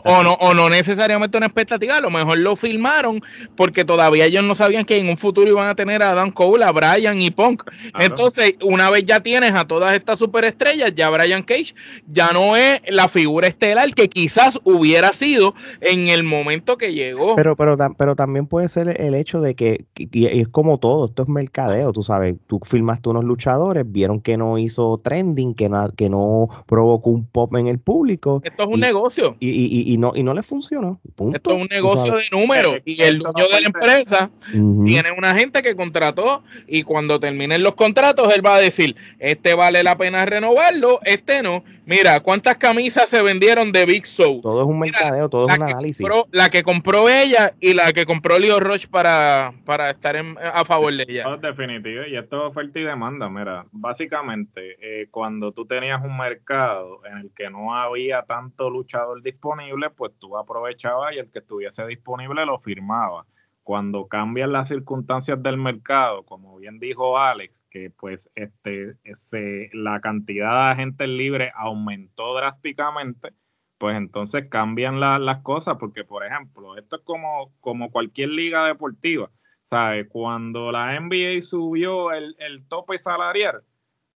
o, 0.04 0.22
no, 0.22 0.34
o 0.34 0.54
no 0.54 0.70
necesariamente 0.70 1.36
una 1.36 1.46
expectativa, 1.46 1.96
a 1.96 2.00
lo 2.00 2.10
mejor 2.10 2.38
lo 2.38 2.56
filmaron 2.56 3.22
porque 3.56 3.84
todavía 3.84 4.26
ellos 4.26 4.44
no 4.44 4.54
sabían 4.54 4.84
que 4.84 4.98
en 4.98 5.08
un 5.08 5.18
futuro 5.18 5.48
iban 5.48 5.68
a 5.68 5.74
tener 5.74 6.02
a 6.02 6.14
Dan 6.14 6.30
Cole, 6.30 6.64
a 6.64 6.72
Brian 6.72 7.20
y 7.20 7.30
Punk. 7.30 7.64
Entonces, 7.98 8.54
una 8.62 8.90
vez 8.90 9.04
ya 9.04 9.20
tienes 9.20 9.54
a 9.54 9.66
todas 9.66 9.94
estas 9.94 10.18
superestrellas, 10.18 10.94
ya 10.94 11.10
Brian 11.10 11.42
Cage 11.42 11.74
ya 12.06 12.32
no 12.32 12.56
es 12.56 12.80
la 12.88 13.08
figura 13.08 13.48
estelar 13.48 13.92
que 13.94 14.08
quizás 14.08 14.58
hubiera 14.64 15.12
sido 15.12 15.54
en 15.80 16.08
el 16.08 16.22
momento 16.22 16.76
que 16.76 16.92
llegó. 16.92 17.36
Pero, 17.36 17.56
pero, 17.56 17.76
pero 17.96 18.16
también 18.16 18.46
puede 18.46 18.68
ser 18.68 19.00
el 19.00 19.14
hecho 19.14 19.40
de 19.40 19.54
que, 19.54 19.84
y 19.96 20.26
es 20.26 20.48
como 20.48 20.78
todo, 20.78 21.06
esto 21.06 21.22
es 21.22 21.28
mercadeo, 21.28 21.92
tú 21.92 22.02
sabes, 22.02 22.36
tú 22.46 22.60
filmaste 22.64 23.08
unos 23.08 23.24
luchadores, 23.24 23.84
vieron 23.90 24.20
que 24.20 24.36
no 24.36 24.58
hizo 24.58 25.00
trending, 25.02 25.54
que 25.54 25.68
no, 25.68 25.90
que 25.92 26.08
no 26.08 26.48
provocó 26.66 27.10
un 27.10 27.26
pop 27.26 27.54
en 27.56 27.66
el 27.66 27.78
público. 27.78 28.40
Esto 28.44 28.62
es 28.62 28.68
un 28.68 28.80
negocio. 28.80 29.29
Y, 29.38 29.96
no, 29.98 30.12
y 30.14 30.22
no 30.22 30.34
le 30.34 30.42
funcionó. 30.42 31.00
Esto 31.32 31.50
es 31.50 31.56
un 31.56 31.68
negocio 31.68 32.16
de 32.16 32.24
números. 32.32 32.78
Y 32.84 33.00
el 33.02 33.18
dueño 33.18 33.48
de 33.48 33.60
la 33.60 33.66
empresa 33.66 34.30
tiene 34.50 35.12
una 35.16 35.34
gente 35.34 35.62
que 35.62 35.76
contrató 35.76 36.42
y 36.66 36.82
cuando 36.82 37.20
terminen 37.20 37.62
los 37.62 37.74
contratos, 37.74 38.34
él 38.34 38.44
va 38.44 38.56
a 38.56 38.60
decir, 38.60 38.96
este 39.18 39.54
vale 39.54 39.82
la 39.82 39.96
pena 39.96 40.24
renovarlo, 40.24 41.00
este 41.04 41.42
no. 41.42 41.62
Mira, 41.90 42.20
¿cuántas 42.20 42.56
camisas 42.56 43.08
se 43.08 43.20
vendieron 43.20 43.72
de 43.72 43.84
Big 43.84 44.06
Show? 44.06 44.40
Todo 44.42 44.62
es 44.62 44.68
un 44.68 44.78
mercadeo, 44.78 45.28
todo 45.28 45.48
es 45.48 45.58
un 45.58 45.64
análisis. 45.64 46.06
la 46.30 46.48
que 46.48 46.62
compró 46.62 47.08
ella 47.08 47.52
y 47.58 47.74
la 47.74 47.92
que 47.92 48.06
compró 48.06 48.38
Leo 48.38 48.60
Roche 48.60 48.86
para, 48.86 49.52
para 49.64 49.90
estar 49.90 50.14
a 50.16 50.64
favor 50.64 50.94
de 50.94 51.04
ella. 51.08 51.36
definitivo, 51.42 52.04
y 52.06 52.16
esto 52.16 52.36
es 52.36 52.50
oferta 52.50 52.78
y 52.78 52.84
demanda. 52.84 53.28
Mira, 53.28 53.66
básicamente, 53.72 54.76
eh, 54.80 55.08
cuando 55.10 55.50
tú 55.50 55.66
tenías 55.66 56.00
un 56.04 56.16
mercado 56.16 57.00
en 57.10 57.18
el 57.18 57.30
que 57.34 57.50
no 57.50 57.74
había 57.74 58.22
tanto 58.22 58.70
luchador 58.70 59.09
disponible, 59.16 59.90
pues 59.90 60.12
tú 60.18 60.36
aprovechabas 60.36 61.14
y 61.14 61.18
el 61.18 61.30
que 61.30 61.40
estuviese 61.40 61.86
disponible 61.86 62.44
lo 62.46 62.58
firmaba. 62.60 63.26
Cuando 63.62 64.08
cambian 64.08 64.52
las 64.52 64.68
circunstancias 64.68 65.42
del 65.42 65.56
mercado, 65.56 66.24
como 66.24 66.56
bien 66.58 66.78
dijo 66.78 67.18
Alex, 67.18 67.60
que 67.70 67.90
pues 67.90 68.30
este, 68.34 68.96
ese, 69.04 69.70
la 69.72 70.00
cantidad 70.00 70.50
de 70.50 70.72
agentes 70.72 71.08
libres 71.08 71.52
aumentó 71.54 72.34
drásticamente, 72.34 73.32
pues 73.78 73.96
entonces 73.96 74.48
cambian 74.48 75.00
las 75.00 75.42
cosas, 75.42 75.76
porque 75.78 76.04
por 76.04 76.24
ejemplo, 76.24 76.76
esto 76.76 76.96
es 76.96 77.02
como, 77.02 77.52
como 77.60 77.90
cualquier 77.90 78.30
liga 78.30 78.66
deportiva. 78.66 79.30
¿Sabe? 79.70 80.08
Cuando 80.08 80.72
la 80.72 80.98
NBA 80.98 81.42
subió 81.42 82.10
el, 82.10 82.34
el 82.40 82.66
tope 82.66 82.98
salarial, 82.98 83.62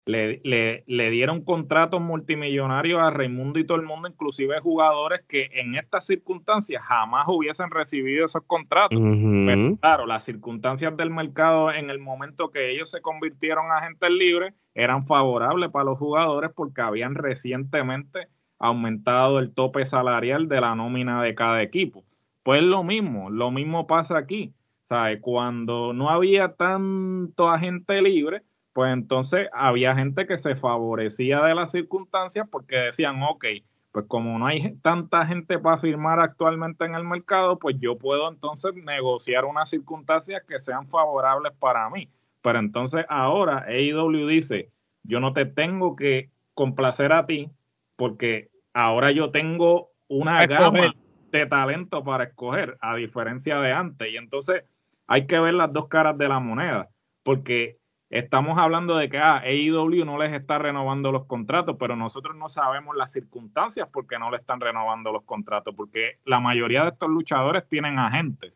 le, 0.06 0.42
le, 0.44 0.84
le, 0.86 1.10
dieron 1.10 1.44
contratos 1.44 2.02
multimillonarios 2.02 3.02
a 3.02 3.10
Raimundo 3.10 3.60
y 3.60 3.66
todo 3.66 3.78
el 3.78 3.86
mundo, 3.86 4.10
inclusive 4.10 4.60
jugadores 4.60 5.22
que 5.28 5.50
en 5.54 5.76
estas 5.76 6.06
circunstancias 6.06 6.84
jamás 6.84 7.26
hubiesen 7.28 7.72
recibido 7.72 8.26
esos 8.26 8.44
contratos. 8.46 9.00
Pero 9.00 9.78
claro, 9.80 10.06
las 10.06 10.26
circunstancias 10.26 10.96
del 10.98 11.10
mercado 11.10 11.72
en 11.72 11.90
el 11.90 12.00
momento 12.00 12.52
que 12.52 12.72
ellos 12.72 12.90
se 12.90 13.02
convirtieron 13.02 13.72
a 13.72 13.78
agentes 13.78 14.12
libres 14.12 14.54
eran 14.74 15.06
favorables 15.06 15.70
para 15.70 15.86
los 15.86 15.98
jugadores 15.98 16.52
porque 16.54 16.82
habían 16.82 17.16
recientemente 17.16 18.28
aumentado 18.60 19.40
el 19.40 19.54
tope 19.54 19.86
salarial 19.86 20.48
de 20.48 20.62
la 20.62 20.76
nómina 20.76 21.22
de 21.22 21.36
cada 21.36 21.62
equipo. 21.62 22.04
Pues 22.44 22.62
lo 22.62 22.84
mismo, 22.84 23.30
lo 23.30 23.52
mismo 23.52 23.88
pasa 23.88 24.18
aquí. 24.18 24.54
¿sabe? 24.90 25.22
Cuando 25.22 25.94
no 25.94 26.10
había 26.10 26.54
tanto 26.56 27.50
agente 27.50 28.02
libre, 28.02 28.42
pues 28.74 28.92
entonces 28.92 29.48
había 29.54 29.96
gente 29.96 30.26
que 30.26 30.38
se 30.38 30.56
favorecía 30.56 31.42
de 31.44 31.56
las 31.56 31.72
circunstancias 31.72 32.48
porque 32.52 32.76
decían, 32.78 33.22
ok, 33.22 33.46
pues 33.92 34.06
como 34.08 34.40
no 34.40 34.48
hay 34.48 34.76
tanta 34.82 35.26
gente 35.28 35.60
para 35.60 35.78
firmar 35.78 36.20
actualmente 36.20 36.84
en 36.84 36.96
el 36.96 37.04
mercado, 37.04 37.60
pues 37.60 37.76
yo 37.80 37.98
puedo 37.98 38.28
entonces 38.28 38.74
negociar 38.74 39.46
unas 39.46 39.70
circunstancias 39.70 40.42
que 40.48 40.60
sean 40.60 40.88
favorables 40.88 41.54
para 41.60 41.88
mí. 41.92 42.10
Pero 42.42 42.58
entonces 42.58 43.06
ahora 43.08 43.66
AEW 43.68 44.28
dice, 44.28 44.72
yo 45.04 45.20
no 45.20 45.34
te 45.34 45.46
tengo 45.46 45.96
que 45.96 46.32
complacer 46.56 47.14
a 47.14 47.28
ti 47.28 47.52
porque 47.96 48.50
ahora 48.74 49.12
yo 49.12 49.30
tengo 49.30 49.92
una 50.08 50.46
gama 50.48 50.92
de 51.32 51.46
talento 51.46 52.04
para 52.04 52.26
escoger, 52.26 52.78
a 52.82 52.96
diferencia 52.96 53.60
de 53.60 53.72
antes. 53.72 54.12
Y 54.12 54.18
entonces 54.18 54.64
hay 55.06 55.28
que 55.28 55.40
ver 55.40 55.54
las 55.54 55.72
dos 55.72 55.88
caras 55.88 56.18
de 56.18 56.28
la 56.28 56.40
moneda, 56.40 56.90
porque 57.22 57.78
estamos 58.14 58.60
hablando 58.60 58.96
de 58.96 59.10
que 59.10 59.18
ah, 59.18 59.42
AEW 59.44 60.06
no 60.06 60.20
les 60.20 60.34
está 60.34 60.60
renovando 60.60 61.12
los 61.12 61.26
contratos, 61.26 61.78
pero 61.80 61.96
nosotros 61.96 62.36
no 62.36 62.48
sabemos 62.48 62.96
las 62.96 63.12
circunstancias 63.12 63.90
por 63.92 64.06
qué 64.06 64.20
no 64.20 64.30
le 64.30 64.38
están 64.38 64.62
renovando 64.62 65.12
los 65.12 65.24
contratos, 65.24 65.74
porque 65.76 66.20
la 66.24 66.40
mayoría 66.40 66.84
de 66.84 66.90
estos 66.90 67.10
luchadores 67.10 67.68
tienen 67.68 67.98
agentes 67.98 68.54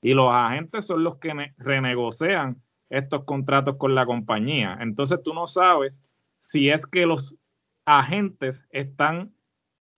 y 0.00 0.14
los 0.14 0.32
agentes 0.32 0.86
son 0.86 1.02
los 1.02 1.16
que 1.16 1.52
renegocian 1.58 2.62
estos 2.88 3.24
contratos 3.24 3.76
con 3.76 3.96
la 3.96 4.06
compañía. 4.06 4.78
Entonces 4.80 5.20
tú 5.24 5.34
no 5.34 5.48
sabes 5.48 6.00
si 6.42 6.70
es 6.70 6.86
que 6.86 7.04
los 7.04 7.36
agentes 7.84 8.64
están 8.70 9.32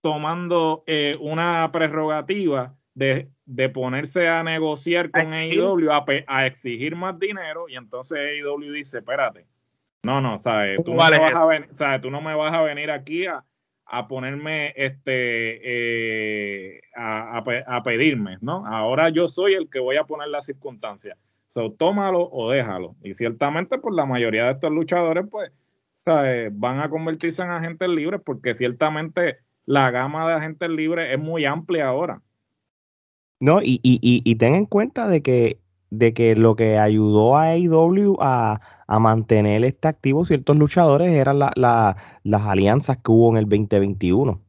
tomando 0.01 0.83
eh, 0.87 1.13
una 1.21 1.69
prerrogativa 1.71 2.75
de, 2.95 3.69
ponerse 3.73 4.27
a 4.27 4.43
negociar 4.43 5.09
con 5.11 5.31
AEW, 5.31 5.89
a, 6.27 6.45
exigir 6.45 6.95
más 6.95 7.17
dinero, 7.19 7.67
y 7.67 7.75
entonces 7.75 8.17
AEW 8.17 8.71
dice, 8.71 8.99
espérate, 8.99 9.45
no, 10.03 10.19
no, 10.19 10.37
¿sabes? 10.37 10.83
Tú, 10.83 10.93
no 10.93 11.09
me 11.09 11.17
vas 11.17 11.33
a 11.33 11.45
venir, 11.45 11.69
tú 12.01 12.11
no 12.11 12.21
me 12.21 12.35
vas 12.35 12.53
a 12.53 12.61
venir 12.61 12.91
aquí 12.91 13.25
a, 13.25 13.43
ponerme, 14.07 14.73
este, 14.75 15.61
eh, 16.77 16.81
a, 16.95 17.81
pedirme, 17.83 18.37
¿no? 18.41 18.65
Ahora 18.67 19.09
yo 19.09 19.27
soy 19.27 19.53
el 19.53 19.69
que 19.69 19.79
voy 19.79 19.95
a 19.97 20.03
poner 20.03 20.27
las 20.27 20.45
circunstancias. 20.45 21.17
So, 21.53 21.71
tómalo 21.71 22.27
o 22.31 22.49
déjalo. 22.49 22.95
Y 23.03 23.13
ciertamente, 23.13 23.77
pues 23.77 23.95
la 23.95 24.05
mayoría 24.05 24.45
de 24.45 24.53
estos 24.53 24.71
luchadores, 24.71 25.25
pues, 25.29 25.51
van 26.51 26.79
a 26.81 26.89
convertirse 26.89 27.41
en 27.41 27.51
agentes 27.51 27.87
libres 27.87 28.19
porque 28.25 28.55
ciertamente 28.55 29.37
la 29.65 29.89
gama 29.91 30.27
de 30.27 30.33
agentes 30.33 30.69
libres 30.69 31.13
es 31.13 31.19
muy 31.19 31.45
amplia 31.45 31.87
ahora. 31.87 32.21
No, 33.43 33.61
y, 33.61 33.81
y, 33.83 33.99
y, 34.01 34.35
ten 34.35 34.55
en 34.55 34.65
cuenta 34.65 35.09
de 35.09 35.21
que, 35.21 35.59
de 35.89 36.13
que 36.13 36.33
lo 36.33 36.55
que 36.55 36.77
ayudó 36.77 37.35
a 37.35 37.49
AEW 37.49 38.15
a, 38.21 38.61
a 38.87 38.99
mantener 38.99 39.65
este 39.65 39.89
activo 39.89 40.23
ciertos 40.23 40.55
luchadores 40.55 41.11
eran 41.11 41.39
las 41.39 42.41
alianzas 42.47 42.99
que 43.03 43.11
hubo 43.11 43.31
en 43.31 43.37
el 43.39 43.49
2021. 43.49 44.39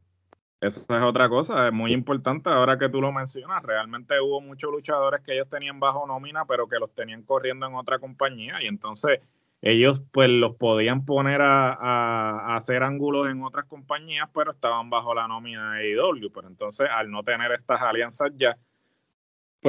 Eso 0.61 0.79
es 0.79 1.03
otra 1.03 1.27
cosa, 1.27 1.67
es 1.67 1.73
muy 1.73 1.91
importante 1.91 2.49
ahora 2.49 2.79
que 2.79 2.87
tú 2.87 3.01
lo 3.01 3.11
mencionas. 3.11 3.61
Realmente 3.63 4.13
hubo 4.21 4.39
muchos 4.39 4.71
luchadores 4.71 5.19
que 5.25 5.33
ellos 5.33 5.49
tenían 5.49 5.77
bajo 5.81 6.07
nómina, 6.07 6.45
pero 6.45 6.69
que 6.69 6.79
los 6.79 6.95
tenían 6.95 7.23
corriendo 7.23 7.67
en 7.67 7.75
otra 7.75 7.99
compañía. 7.99 8.63
Y 8.63 8.67
entonces 8.67 9.19
ellos 9.61 10.01
pues 10.13 10.29
los 10.29 10.55
podían 10.55 11.03
poner 11.03 11.41
a, 11.41 12.55
hacer 12.55 12.81
ángulos 12.81 13.27
en 13.27 13.43
otras 13.43 13.65
compañías, 13.65 14.29
pero 14.33 14.51
estaban 14.51 14.89
bajo 14.89 15.13
la 15.13 15.27
nómina 15.27 15.73
de 15.73 15.99
AEW. 15.99 16.31
Pero 16.33 16.47
entonces, 16.47 16.87
al 16.89 17.11
no 17.11 17.23
tener 17.23 17.51
estas 17.51 17.81
alianzas 17.81 18.31
ya, 18.37 18.55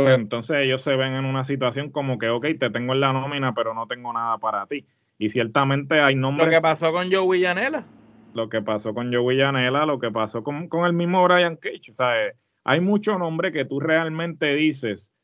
pues 0.02 0.18
entonces 0.18 0.58
ellos 0.58 0.82
se 0.82 0.94
ven 0.94 1.14
en 1.14 1.24
una 1.24 1.42
situación 1.42 1.90
como 1.90 2.18
que, 2.18 2.28
ok, 2.28 2.46
te 2.60 2.68
tengo 2.68 2.92
en 2.92 3.00
la 3.00 3.14
nómina, 3.14 3.54
pero 3.54 3.72
no 3.72 3.86
tengo 3.86 4.12
nada 4.12 4.36
para 4.36 4.66
ti. 4.66 4.84
Y 5.16 5.30
ciertamente 5.30 6.00
hay 6.00 6.14
nombres... 6.14 6.48
Lo 6.48 6.52
que 6.52 6.60
pasó 6.60 6.92
con 6.92 7.10
Joe 7.10 7.26
Villanela. 7.26 7.86
Lo 8.34 8.50
que 8.50 8.60
pasó 8.60 8.92
con 8.92 9.10
Joe 9.10 9.26
Villanela, 9.26 9.86
lo 9.86 9.98
que 9.98 10.10
pasó 10.10 10.42
con, 10.42 10.68
el 10.84 10.92
mismo 10.92 11.24
Brian 11.24 11.56
Cage. 11.56 11.90
O 11.92 11.94
sea, 11.94 12.26
eh, 12.26 12.34
hay 12.62 12.80
muchos 12.80 13.18
nombres 13.18 13.54
que 13.54 13.64
tú 13.64 13.80
realmente 13.80 14.54
dices, 14.54 15.14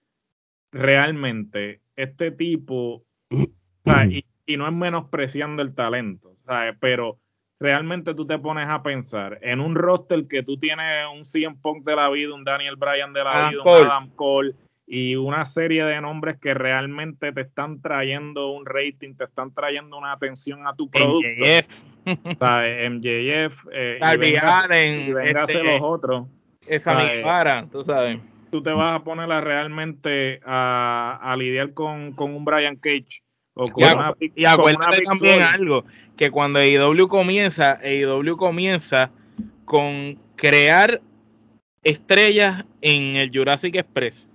realmente, 0.70 1.82
este 1.96 2.30
tipo... 2.30 3.04
y, 3.28 4.24
y 4.46 4.56
no 4.56 4.66
es 4.66 4.72
menospreciando 4.72 5.60
el 5.60 5.74
talento, 5.74 6.34
¿sabes? 6.46 6.76
Pero 6.80 7.18
realmente 7.62 8.14
tú 8.14 8.26
te 8.26 8.38
pones 8.38 8.68
a 8.68 8.82
pensar 8.82 9.38
en 9.40 9.60
un 9.60 9.74
roster 9.76 10.26
que 10.26 10.42
tú 10.42 10.58
tienes 10.58 11.06
un 11.14 11.24
CM 11.24 11.56
Punk 11.62 11.84
de 11.84 11.94
la 11.96 12.10
vida, 12.10 12.34
un 12.34 12.44
Daniel 12.44 12.76
Bryan 12.76 13.12
de 13.12 13.24
la 13.24 13.50
vida, 13.50 13.62
un 13.62 13.86
Adam 13.86 14.10
Cole 14.16 14.54
y 14.86 15.14
una 15.14 15.46
serie 15.46 15.84
de 15.84 16.00
nombres 16.00 16.38
que 16.38 16.54
realmente 16.54 17.32
te 17.32 17.40
están 17.40 17.80
trayendo 17.80 18.50
un 18.50 18.66
rating, 18.66 19.14
te 19.14 19.24
están 19.24 19.54
trayendo 19.54 19.96
una 19.96 20.12
atención 20.12 20.66
a 20.66 20.74
tu 20.74 20.90
producto. 20.90 21.28
MJF, 21.28 22.38
¿sabes? 22.38 22.90
MJF 22.90 23.68
eh, 23.72 23.98
y 24.02 24.36
Allen, 24.36 25.16
este, 25.24 25.62
los 25.62 25.80
otros. 25.82 26.26
Esa 26.66 26.98
para, 27.22 27.66
tú 27.68 27.84
sabes. 27.84 28.18
Tú 28.50 28.62
te 28.62 28.72
vas 28.72 29.00
a 29.00 29.04
poner 29.04 29.30
a 29.32 29.40
realmente 29.40 30.40
a, 30.44 31.18
a 31.22 31.36
lidiar 31.36 31.72
con, 31.72 32.12
con 32.12 32.34
un 32.34 32.44
Brian 32.44 32.76
Cage 32.76 33.22
y, 34.34 34.44
acuérdate 34.44 35.02
también 35.02 35.42
algo, 35.42 35.84
que 36.16 36.30
cuando 36.30 36.58
AEW 36.58 37.08
comienza, 37.08 37.78
AEW 37.82 38.36
comienza 38.36 39.10
con 39.64 40.18
crear 40.36 41.00
estrellas 41.82 42.64
en 42.80 43.16
el 43.16 43.30
Jurassic 43.32 43.76
Express, 43.76 44.28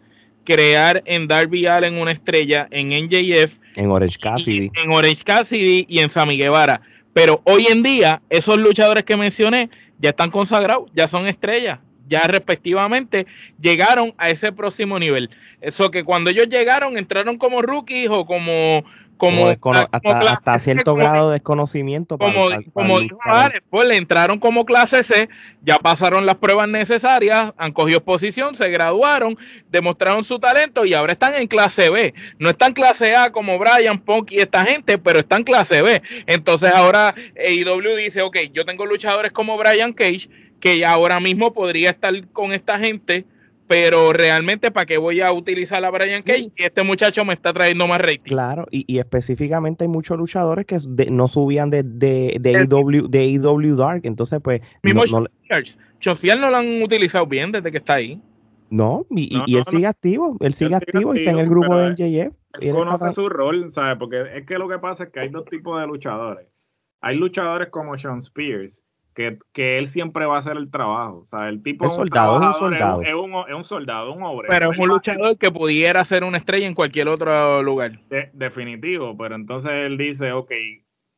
crear 0.43 1.01
en 1.05 1.27
Darby 1.27 1.65
Allen 1.65 1.95
una 1.95 2.11
estrella, 2.11 2.67
en 2.71 2.89
NJF, 2.89 3.57
en 3.75 3.91
Orange 3.91 4.17
Cassidy, 4.19 4.71
en 4.83 4.91
Orange 4.91 5.23
Cassidy 5.23 5.85
y 5.89 5.99
en 5.99 6.09
Sammy 6.09 6.37
Guevara. 6.37 6.81
Pero 7.13 7.41
hoy 7.45 7.65
en 7.67 7.81
día, 7.81 8.21
esos 8.29 8.57
luchadores 8.57 9.03
que 9.03 9.17
mencioné 9.17 9.69
ya 9.97 10.11
están 10.11 10.29
consagrados, 10.29 10.91
ya 10.93 11.07
son 11.07 11.27
estrellas 11.27 11.79
ya 12.07 12.21
respectivamente 12.21 13.27
llegaron 13.59 14.13
a 14.17 14.29
ese 14.29 14.51
próximo 14.51 14.99
nivel. 14.99 15.29
Eso 15.61 15.91
que 15.91 16.03
cuando 16.03 16.29
ellos 16.29 16.47
llegaron 16.49 16.97
entraron 16.97 17.37
como 17.37 17.61
rookies 17.61 18.09
o 18.09 18.25
como 18.25 18.83
como, 19.17 19.47
hasta, 19.49 20.59
cierto 20.59 20.95
grado 20.95 21.29
de 21.29 21.33
desconocimiento. 21.33 22.17
como, 22.17 22.49
como 22.73 22.99
pues 23.69 23.87
le 23.87 23.97
entraron 23.97 24.39
como 24.39 24.65
clase 24.65 25.03
C, 25.03 25.29
ya 25.61 25.79
pasaron 25.79 26.25
las 26.25 26.35
pruebas 26.35 26.69
necesarias, 26.69 27.53
han 27.57 27.73
cogido 27.73 28.03
posición, 28.03 28.55
se 28.55 28.69
graduaron, 28.69 29.37
demostraron 29.69 30.23
su 30.23 30.39
talento 30.39 30.85
y 30.85 30.93
ahora 30.93 31.13
están 31.13 31.33
en 31.35 31.47
clase 31.47 31.89
B. 31.89 32.13
No 32.39 32.49
están 32.49 32.69
en 32.69 32.73
clase 32.75 33.15
A 33.15 33.31
como 33.31 33.57
Brian 33.59 33.99
Punk 33.99 34.31
y 34.31 34.39
esta 34.39 34.63
gente, 34.65 34.97
pero 34.97 35.19
están 35.19 35.43
clase 35.43 35.81
B. 35.81 36.01
Entonces 36.27 36.71
ahora 36.73 37.15
AEW 37.35 37.95
dice, 37.95 38.21
ok, 38.21 38.37
yo 38.53 38.65
tengo 38.65 38.85
luchadores 38.85 39.31
como 39.31 39.57
Brian 39.57 39.93
Cage, 39.93 40.29
que 40.59 40.85
ahora 40.85 41.19
mismo 41.19 41.53
podría 41.53 41.89
estar 41.89 42.27
con 42.29 42.53
esta 42.53 42.77
gente 42.79 43.25
pero 43.67 44.13
realmente 44.13 44.71
para 44.71 44.85
qué 44.85 44.97
voy 44.97 45.21
a 45.21 45.31
utilizar 45.31 45.83
a 45.83 45.89
Brian 45.89 46.23
Cage 46.23 46.51
y 46.55 46.63
este 46.63 46.83
muchacho 46.83 47.25
me 47.25 47.33
está 47.33 47.53
trayendo 47.53 47.87
más 47.87 47.99
rating. 47.99 48.21
Claro, 48.23 48.65
y, 48.71 48.97
específicamente 48.97 49.83
hay 49.83 49.89
muchos 49.89 50.17
luchadores 50.17 50.65
que 50.65 50.77
no 51.11 51.27
subían 51.27 51.69
de, 51.69 51.83
de, 51.83 52.37
de, 52.39 52.51
EW, 52.53 53.07
de 53.09 53.33
EW 53.33 53.75
Dark, 53.75 54.01
entonces 54.05 54.39
pues... 54.41 54.61
Mismo 54.83 55.03
no, 55.05 55.19
no, 55.19 56.51
lo 56.51 56.57
han 56.57 56.81
utilizado 56.81 57.25
bien 57.27 57.51
desde 57.51 57.71
que 57.71 57.77
está 57.77 57.95
ahí. 57.95 58.21
No, 58.69 59.05
y, 59.09 59.55
él 59.55 59.63
sigue 59.65 59.87
activo, 59.87 60.37
él 60.41 60.53
sigue, 60.53 60.75
activo, 60.75 61.15
y 61.15 61.19
está 61.19 61.31
en 61.31 61.39
el 61.39 61.47
grupo 61.47 61.75
de 61.77 61.91
MJF. 61.91 62.35
Él 62.59 62.73
conoce 62.73 63.11
su 63.13 63.29
rol, 63.29 63.71
¿sabes? 63.73 63.97
Porque 63.97 64.23
es 64.35 64.45
que 64.45 64.57
lo 64.57 64.67
que 64.67 64.79
pasa 64.79 65.05
es 65.05 65.09
que 65.09 65.21
hay 65.21 65.29
dos 65.29 65.45
tipos 65.45 65.79
de 65.79 65.87
luchadores. 65.87 66.47
Hay 66.99 67.15
luchadores 67.15 67.69
como 67.69 67.97
Sean 67.97 68.19
Spears, 68.19 68.83
que, 69.53 69.77
él 69.77 69.87
siempre 69.87 70.25
va 70.25 70.35
a 70.35 70.39
hacer 70.39 70.57
el 70.57 70.69
trabajo. 70.69 71.21
O 71.23 71.27
sea, 71.27 71.49
el 71.49 71.63
tipo 71.63 71.85
es, 71.85 71.91
un 71.93 71.97
soldado, 71.97 72.39
es 72.39 72.45
un 72.45 72.53
soldado. 72.53 73.01
Es 73.01 73.13
un, 73.13 73.33
es 73.47 73.55
un, 73.55 73.63
soldado, 73.63 74.13
un 74.13 74.23
obrero. 74.23 74.49
Pero 74.49 74.71
es 74.71 74.77
un 74.77 74.87
luchador 74.89 75.37
que 75.37 75.51
pudiera 75.51 76.05
ser 76.05 76.23
una 76.23 76.37
estrella 76.37 76.67
en 76.67 76.75
cualquier 76.75 77.07
otro 77.07 77.63
lugar. 77.63 77.99
definitivo, 78.33 79.17
pero 79.17 79.35
entonces 79.35 79.71
él 79.71 79.97
dice, 79.97 80.31
ok, 80.31 80.51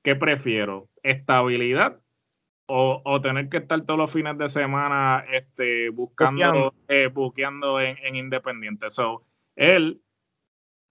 ¿qué 0.02 0.16
prefiero? 0.16 0.88
¿Estabilidad 1.04 2.00
o, 2.68 3.02
o, 3.04 3.22
tener 3.22 3.50
que 3.50 3.58
estar 3.58 3.82
todos 3.82 3.98
los 3.98 4.12
fines 4.12 4.38
de 4.38 4.48
semana 4.48 5.26
este, 5.34 5.90
buscando, 5.90 6.74
buqueando 7.14 7.80
eh, 7.82 7.90
en, 7.90 7.98
en 8.06 8.16
Independiente? 8.16 8.90
So, 8.92 9.26
él 9.56 10.02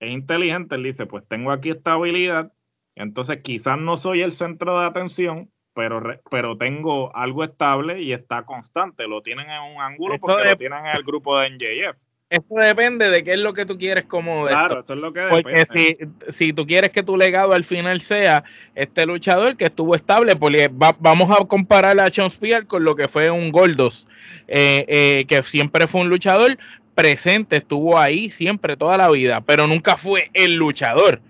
es 0.01 0.11
inteligente, 0.11 0.75
él 0.75 0.83
dice, 0.83 1.07
pues 1.07 1.27
tengo 1.27 1.53
aquí 1.53 1.71
estabilidad, 1.71 2.53
entonces 2.95 3.41
quizás 3.43 3.79
no 3.79 3.97
soy 3.97 4.21
el 4.21 4.33
centro 4.33 4.79
de 4.81 4.87
atención, 4.87 5.51
pero, 5.79 6.03
pero 6.29 6.57
tengo 6.57 7.15
algo 7.15 7.45
estable 7.45 8.03
y 8.03 8.13
está 8.13 8.43
constante. 8.43 9.07
Lo 9.07 9.23
tienen 9.23 9.49
en 9.49 9.63
un 9.63 9.81
ángulo 9.81 10.17
porque 10.19 10.49
lo 10.49 10.57
tienen 10.57 10.85
en 10.87 10.97
el 10.97 11.05
grupo 11.05 11.39
de 11.39 11.51
NJF. 11.51 11.97
Eso 12.31 12.55
depende 12.57 13.09
de 13.11 13.23
qué 13.23 13.35
es 13.35 13.39
lo 13.39 13.55
que 13.55 13.65
tú 13.65 13.79
quieres 13.79 14.05
como 14.05 14.47
de 14.47 14.51
Claro, 14.51 14.81
eso 14.81 14.95
es 14.95 14.99
lo 14.99 15.13
que 15.13 15.29
Porque 15.31 15.67
si, 15.73 15.97
si, 16.33 16.53
tú 16.53 16.67
quieres 16.67 16.91
que 16.91 17.05
tu 17.05 17.17
legado 17.17 17.53
al 17.53 17.63
final 17.63 18.01
sea 18.01 18.43
este 18.75 19.07
luchador 19.07 19.57
que 19.57 19.67
estuvo 19.67 19.95
estable, 19.95 20.35
porque 20.35 20.69
vamos 20.69 21.31
a 21.31 21.45
comparar 21.45 22.01
a 22.01 22.11
Sean 22.11 22.29
Spear 22.29 22.67
con 22.67 22.83
lo 22.83 22.97
que 22.97 23.07
fue 23.07 23.31
un 23.31 23.53
Goldos, 23.53 24.09
eh, 24.49 24.85
eh, 24.89 25.27
que 25.29 25.45
siempre 25.45 25.87
fue 25.87 26.01
un 26.01 26.09
luchador 26.09 26.59
presente, 26.97 27.59
estuvo 27.59 27.97
ahí 27.97 28.31
siempre, 28.31 28.77
toda 28.77 28.97
la 28.97 29.09
vida, 29.13 29.43
pero 29.43 29.69
nunca 29.69 29.97
fue 29.97 30.29
el 30.35 30.55
luchador. 30.55 31.21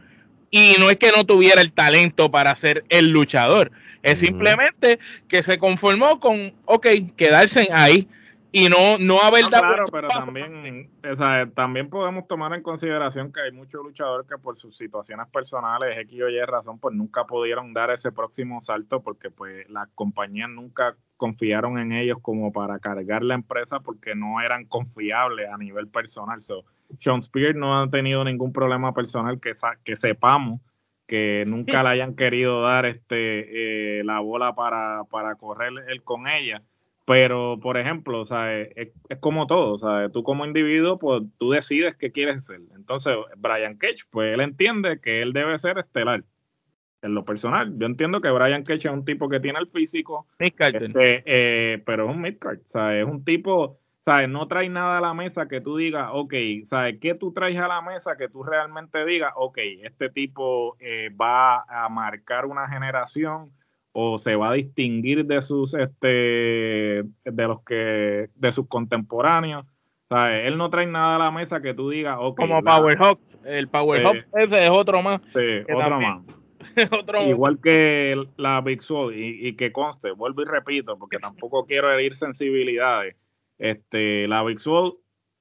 Y 0.51 0.77
no 0.79 0.89
es 0.91 0.97
que 0.97 1.13
no 1.13 1.25
tuviera 1.25 1.61
el 1.61 1.73
talento 1.73 2.31
para 2.31 2.55
ser 2.57 2.85
el 2.89 3.09
luchador, 3.09 3.71
es 4.03 4.21
simplemente 4.21 4.99
que 5.29 5.43
se 5.43 5.59
conformó 5.59 6.21
con, 6.21 6.55
ok, 6.65 6.87
quedarse 7.17 7.69
ahí 7.73 8.09
y 8.51 8.69
no, 8.69 8.97
no 8.99 9.21
haber 9.21 9.51
dado. 9.51 9.65
Claro, 9.65 9.85
pero 9.93 10.09
también, 10.09 10.91
también 11.55 11.91
podemos 11.91 12.27
tomar 12.27 12.55
en 12.55 12.63
consideración 12.63 13.33
que 13.33 13.41
hay 13.43 13.53
muchos 13.53 13.85
luchadores 13.85 14.27
que 14.27 14.39
por 14.39 14.59
sus 14.59 14.77
situaciones 14.77 15.27
personales, 15.29 15.99
X 15.99 16.23
o 16.23 16.29
Y 16.29 16.41
razón, 16.41 16.79
pues 16.79 16.95
nunca 16.95 17.25
pudieron 17.25 17.75
dar 17.75 17.91
ese 17.91 18.11
próximo 18.11 18.63
salto 18.63 19.01
porque 19.03 19.31
pues 19.31 19.69
las 19.69 19.89
compañías 19.95 20.49
nunca 20.49 20.97
confiaron 21.17 21.79
en 21.79 21.93
ellos 21.93 22.19
como 22.23 22.53
para 22.53 22.79
cargar 22.79 23.23
la 23.23 23.35
empresa 23.35 23.81
porque 23.81 24.15
no 24.15 24.41
eran 24.41 24.65
confiables 24.65 25.51
a 25.51 25.59
nivel 25.59 25.89
personal. 25.89 26.41
So, 26.41 26.65
Sean 27.01 27.19
Spears 27.19 27.57
no 27.57 27.81
ha 27.81 27.89
tenido 27.91 28.25
ningún 28.25 28.53
problema 28.53 28.95
personal 28.95 29.41
que, 29.41 29.53
que 29.85 29.97
sepamos 29.97 30.61
que 31.09 31.45
nunca 31.47 31.83
le 31.83 31.89
hayan 31.89 32.15
querido 32.15 32.63
dar 32.63 32.87
este 32.87 33.99
eh, 34.01 34.05
la 34.05 34.21
bola 34.21 34.55
para, 34.55 35.03
para 35.11 35.35
correr 35.35 35.73
él 35.89 36.05
con 36.05 36.29
ella. 36.29 36.63
Pero, 37.09 37.59
por 37.59 37.79
ejemplo, 37.79 38.21
o 38.21 38.27
sea, 38.27 38.61
es, 38.61 38.91
como 39.21 39.47
todo, 39.47 39.79
sea, 39.79 40.11
tú 40.11 40.23
como 40.23 40.45
individuo, 40.45 40.99
pues 40.99 41.23
tú 41.39 41.53
decides 41.53 41.97
qué 41.97 42.13
quieres 42.13 42.45
ser. 42.45 42.61
Entonces, 42.77 43.17
Brian 43.39 43.79
Cage, 43.79 44.01
pues 44.11 44.35
él 44.35 44.41
entiende 44.43 45.01
que 45.01 45.23
él 45.23 45.33
debe 45.33 45.59
ser 45.59 45.79
estelar. 45.79 46.23
En 47.01 47.15
lo 47.15 47.25
personal, 47.25 47.73
yo 47.79 47.87
entiendo 47.87 48.21
que 48.21 48.29
Brian 48.29 48.63
Cage 48.63 48.89
es 48.89 48.93
un 48.93 49.07
tipo 49.07 49.31
que 49.31 49.41
tiene 49.41 49.59
el 49.59 49.69
físico, 49.69 50.27
este, 50.39 51.23
eh, 51.25 51.83
pero 51.87 52.11
es 52.11 52.15
un 52.15 52.21
midcard, 52.21 52.59
o 52.59 52.73
sea, 52.73 52.99
es 52.99 53.07
un 53.07 53.25
tipo, 53.25 53.79
¿sabes? 54.09 54.31
No 54.31 54.49
trae 54.49 54.71
nada 54.71 54.97
a 54.97 55.01
la 55.03 55.13
mesa 55.13 55.49
que 55.49 55.61
tú 55.61 55.77
digas, 55.77 56.09
ok, 56.11 56.33
¿sabes? 56.65 56.97
¿Qué 56.99 57.15
tú 57.15 57.31
traes 57.35 57.59
a 57.59 57.69
la 57.69 57.83
mesa 57.83 58.17
que 58.17 58.31
tú 58.31 58.43
realmente 58.43 59.05
digas, 59.05 59.35
ok, 59.37 59.59
este 59.83 60.09
tipo 60.09 60.79
eh, 60.81 61.11
va 61.11 61.61
a 61.69 61.91
marcar 61.91 62.47
una 62.47 62.67
generación 62.71 63.53
o 63.93 64.17
se 64.17 64.35
va 64.35 64.53
a 64.53 64.55
distinguir 64.55 65.27
de 65.27 65.43
sus, 65.43 65.75
este, 65.75 66.09
de 66.09 67.47
los 67.47 67.63
que, 67.65 68.31
de 68.35 68.53
sus 68.53 68.67
contemporáneos? 68.67 69.67
¿Sabes? 70.09 70.47
Él 70.47 70.57
no 70.57 70.71
trae 70.71 70.87
nada 70.87 71.17
a 71.17 71.19
la 71.19 71.31
mesa 71.31 71.61
que 71.61 71.75
tú 71.75 71.91
digas, 71.91 72.17
ok. 72.19 72.39
Como 72.39 72.63
Powerhawks, 72.63 73.39
el 73.45 73.69
Powerhawks 73.69 74.27
ese 74.37 74.65
es 74.65 74.71
otro 74.71 75.03
más. 75.03 75.21
Sí, 75.35 75.67
otro 75.75 76.01
más. 76.01 77.29
Igual 77.29 77.61
que 77.63 78.27
la 78.39 78.63
Big 78.63 78.83
Soul, 78.83 79.15
y, 79.15 79.49
y, 79.49 79.53
que 79.53 79.71
conste, 79.71 80.13
vuelvo 80.13 80.41
y 80.41 80.47
repito, 80.47 80.99
porque 80.99 81.19
tampoco 81.19 81.67
quiero 81.67 81.93
herir 81.93 82.17
sensibilidades 82.17 83.15
este, 83.59 84.29
la 84.29 84.43
Big 84.43 84.61
Swole, 84.61 84.95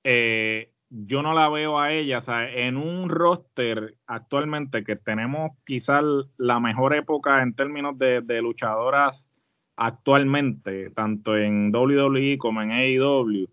eh, 0.04 0.72
yo 0.90 1.22
no 1.22 1.34
la 1.34 1.50
veo 1.50 1.80
a 1.80 1.92
ella, 1.92 2.20
o 2.20 2.22
sea, 2.22 2.50
en 2.50 2.78
un 2.78 3.10
roster 3.10 3.96
actualmente 4.06 4.84
que 4.84 4.96
tenemos 4.96 5.52
quizás 5.66 6.04
la 6.38 6.60
mejor 6.60 6.96
época 6.96 7.42
en 7.42 7.54
términos 7.54 7.98
de, 7.98 8.22
luchadoras 8.42 9.28
actualmente, 9.76 10.90
tanto 10.92 11.38
en 11.38 11.76
WWE 11.76 12.38
como 12.38 12.62
en 12.62 12.72
AEW, 12.72 13.48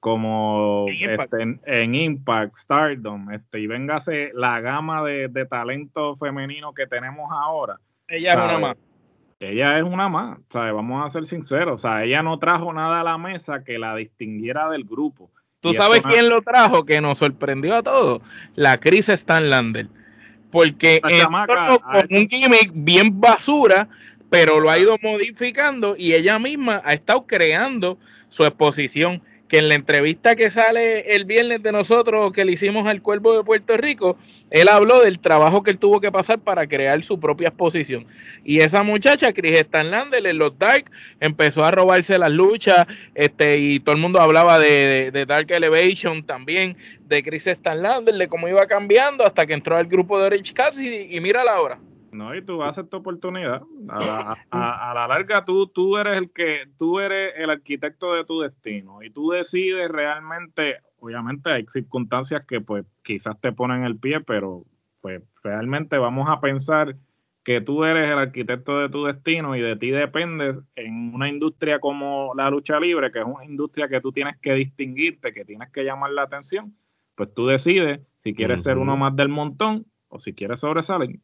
como 0.00 0.86
en 0.88 1.94
Impact, 1.94 2.56
Stardom, 2.56 3.30
este, 3.30 3.60
y 3.60 3.66
véngase 3.66 4.32
la 4.34 4.60
gama 4.60 5.04
de, 5.04 5.46
talento 5.48 6.16
femenino 6.16 6.74
que 6.74 6.86
tenemos 6.86 7.30
ahora. 7.30 7.78
Ella 8.08 8.30
es 8.30 8.36
una 8.36 8.58
más. 8.58 8.89
Ella 9.40 9.78
es 9.78 9.84
una 9.84 10.10
más, 10.10 10.38
vamos 10.52 11.04
a 11.04 11.08
ser 11.08 11.26
sinceros, 11.26 11.76
o 11.76 11.78
sea, 11.78 12.04
ella 12.04 12.22
no 12.22 12.38
trajo 12.38 12.74
nada 12.74 13.00
a 13.00 13.04
la 13.04 13.16
mesa 13.16 13.64
que 13.64 13.78
la 13.78 13.96
distinguiera 13.96 14.68
del 14.68 14.84
grupo. 14.84 15.30
¿Tú 15.60 15.72
sabes 15.72 16.02
quién 16.02 16.28
lo 16.28 16.42
trajo 16.42 16.84
que 16.84 17.00
nos 17.00 17.18
sorprendió 17.18 17.74
a 17.74 17.82
todos? 17.82 18.20
La 18.54 18.78
Chris 18.78 19.06
Stanlander. 19.08 19.88
Porque 20.50 21.00
con 21.00 22.16
un 22.16 22.28
gimmick 22.28 22.70
bien 22.74 23.18
basura, 23.18 23.88
pero 24.28 24.60
lo 24.60 24.70
ha 24.70 24.78
ido 24.78 24.96
modificando 25.02 25.96
y 25.96 26.12
ella 26.12 26.38
misma 26.38 26.82
ha 26.84 26.92
estado 26.92 27.26
creando 27.26 27.98
su 28.28 28.44
exposición 28.44 29.22
que 29.50 29.58
en 29.58 29.68
la 29.68 29.74
entrevista 29.74 30.36
que 30.36 30.48
sale 30.48 31.16
el 31.16 31.24
viernes 31.24 31.60
de 31.60 31.72
nosotros, 31.72 32.32
que 32.32 32.44
le 32.44 32.52
hicimos 32.52 32.86
al 32.86 33.02
Cuervo 33.02 33.36
de 33.36 33.42
Puerto 33.42 33.76
Rico, 33.76 34.16
él 34.48 34.68
habló 34.68 35.00
del 35.00 35.18
trabajo 35.18 35.64
que 35.64 35.72
él 35.72 35.78
tuvo 35.78 36.00
que 36.00 36.12
pasar 36.12 36.38
para 36.38 36.68
crear 36.68 37.02
su 37.02 37.18
propia 37.18 37.48
exposición. 37.48 38.06
Y 38.44 38.60
esa 38.60 38.84
muchacha, 38.84 39.32
Chris 39.32 39.58
Stanlander, 39.58 40.24
en 40.24 40.38
los 40.38 40.56
Dark, 40.56 40.84
empezó 41.18 41.64
a 41.64 41.72
robarse 41.72 42.16
las 42.16 42.30
luchas, 42.30 42.86
este, 43.16 43.58
y 43.58 43.80
todo 43.80 43.96
el 43.96 44.00
mundo 44.00 44.20
hablaba 44.20 44.60
de, 44.60 45.10
Dark 45.26 45.50
Elevation 45.50 46.22
también, 46.22 46.76
de 47.08 47.20
Chris 47.24 47.48
Stanlander, 47.48 48.14
de 48.14 48.28
cómo 48.28 48.46
iba 48.46 48.64
cambiando 48.68 49.26
hasta 49.26 49.46
que 49.46 49.54
entró 49.54 49.76
al 49.76 49.86
grupo 49.86 50.20
de 50.20 50.30
Rich 50.30 50.52
Cats 50.52 50.80
y, 50.80 51.16
y 51.16 51.20
mira 51.20 51.42
la 51.42 51.60
hora. 51.60 51.80
No, 52.12 52.34
y 52.34 52.42
tú 52.42 52.58
vas 52.58 52.68
a 52.68 52.70
hacer 52.70 52.86
tu 52.88 52.96
oportunidad. 52.96 53.62
A 53.88 54.92
la, 54.94 55.06
larga, 55.06 55.44
tú, 55.44 55.68
tú 55.68 55.96
eres 55.96 56.18
el 56.18 56.30
que, 56.30 56.68
tú 56.78 56.98
eres 56.98 57.34
el 57.36 57.50
arquitecto 57.50 58.14
de 58.14 58.24
tu 58.24 58.40
destino 58.40 59.02
y 59.02 59.10
tú 59.10 59.30
decides 59.30 59.88
realmente, 59.90 60.78
obviamente 60.98 61.50
hay 61.50 61.66
circunstancias 61.68 62.44
que 62.46 62.60
pues 62.60 62.84
quizás 63.02 63.40
te 63.40 63.52
ponen 63.52 63.84
el 63.84 63.96
pie, 63.96 64.20
pero 64.20 64.64
pues 65.00 65.22
realmente 65.42 65.98
vamos 65.98 66.28
a 66.28 66.40
pensar 66.40 66.96
que 67.44 67.60
tú 67.60 67.84
eres 67.84 68.10
el 68.10 68.18
arquitecto 68.18 68.80
de 68.80 68.88
tu 68.88 69.04
destino 69.04 69.56
y 69.56 69.60
de 69.60 69.76
ti 69.76 69.90
depende 69.90 70.58
en 70.76 71.14
una 71.14 71.28
industria 71.28 71.78
como 71.78 72.32
la 72.34 72.50
lucha 72.50 72.78
libre, 72.78 73.10
que 73.10 73.20
es 73.20 73.24
una 73.24 73.44
industria 73.44 73.88
que 73.88 74.00
tú 74.00 74.12
tienes 74.12 74.36
que 74.38 74.52
distinguirte, 74.54 75.32
que 75.32 75.44
tienes 75.44 75.70
que 75.70 75.84
llamar 75.84 76.10
la 76.10 76.22
atención, 76.22 76.74
pues 77.14 77.32
tú 77.32 77.46
decides 77.46 78.00
si 78.20 78.34
quieres 78.34 78.62
ser 78.62 78.78
uno 78.78 78.96
más 78.96 79.16
del 79.16 79.28
montón 79.28 79.86
o 80.08 80.20
si 80.20 80.34
quieres 80.34 80.60
sobresalir. 80.60 81.20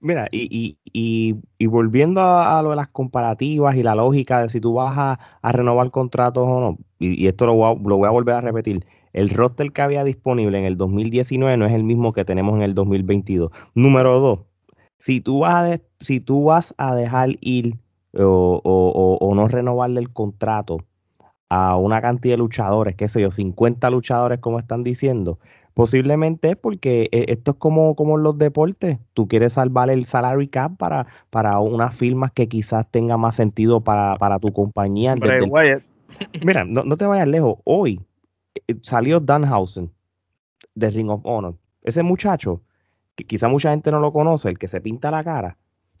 Mira, 0.00 0.28
y, 0.32 0.76
y, 0.92 1.36
y, 1.58 1.66
volviendo 1.66 2.20
a, 2.20 2.60
lo 2.62 2.70
de 2.70 2.76
las 2.76 2.88
comparativas 2.88 3.76
y 3.76 3.82
la 3.84 3.94
lógica 3.94 4.42
de 4.42 4.48
si 4.48 4.60
tú 4.60 4.74
vas 4.74 4.94
a, 5.42 5.52
renovar 5.52 5.90
contratos 5.90 6.44
o 6.46 6.60
no, 6.60 6.78
y, 6.98 7.28
esto 7.28 7.46
lo 7.46 7.54
voy, 7.54 7.72
a, 7.72 7.88
lo 7.88 7.96
voy, 7.98 8.08
a, 8.08 8.10
volver 8.10 8.34
a 8.34 8.40
repetir, 8.40 8.84
el 9.12 9.30
roster 9.30 9.72
que 9.72 9.82
había 9.82 10.02
disponible 10.04 10.58
en 10.58 10.64
el 10.64 10.76
2019 10.76 11.56
no 11.56 11.66
es 11.66 11.72
el 11.72 11.84
mismo 11.84 12.12
que 12.12 12.24
tenemos 12.24 12.56
en 12.56 12.62
el 12.62 12.74
2022. 12.74 13.52
Número 13.74 14.18
dos, 14.18 14.40
si 14.98 15.20
tú 15.20 15.40
vas 15.40 15.70
a, 15.70 15.80
si 16.00 16.20
tú 16.20 16.44
vas 16.44 16.74
a 16.78 16.94
dejar 16.96 17.36
ir 17.40 17.78
o, 18.14 18.60
o, 18.64 19.18
o 19.20 19.34
no 19.34 19.46
renovarle 19.48 20.00
el 20.00 20.12
contrato 20.12 20.78
a 21.48 21.76
una 21.76 22.00
cantidad 22.00 22.32
de 22.32 22.38
luchadores, 22.38 22.96
qué 22.96 23.08
sé 23.08 23.20
yo, 23.20 23.30
50 23.30 23.90
luchadores 23.90 24.40
como 24.40 24.58
están 24.58 24.82
diciendo, 24.82 25.38
Posiblemente 25.74 26.50
es 26.50 26.56
porque 26.56 27.08
eh, 27.12 27.26
esto 27.28 27.52
es 27.52 27.56
como, 27.56 27.96
como 27.96 28.18
los 28.18 28.36
deportes. 28.36 28.98
Tú 29.14 29.26
quieres 29.26 29.54
salvar 29.54 29.90
el 29.90 30.04
salary 30.04 30.48
cap 30.48 30.76
para, 30.76 31.06
para 31.30 31.58
unas 31.60 31.94
firmas 31.94 32.32
que 32.32 32.48
quizás 32.48 32.86
tenga 32.90 33.16
más 33.16 33.36
sentido 33.36 33.80
para, 33.80 34.38
tu 34.38 34.52
compañía. 34.52 35.14
Mira, 36.44 36.64
no, 36.64 36.96
te 36.96 37.06
vayas 37.06 37.28
lejos. 37.28 37.58
Hoy 37.64 38.00
eh, 38.66 38.74
salió 38.82 39.20
Danhausen 39.20 39.90
de 40.74 40.90
Ring 40.90 41.08
of 41.08 41.22
Honor. 41.24 41.56
Ese 41.82 42.02
muchacho, 42.02 42.60
que 43.14 43.24
quizá 43.24 43.48
mucha 43.48 43.70
gente 43.70 43.90
no 43.90 44.00
lo 44.00 44.12
conoce, 44.12 44.50
el 44.50 44.58
que 44.58 44.68
se 44.68 44.80
pinta 44.80 45.10
la 45.10 45.24
cara, 45.24 45.56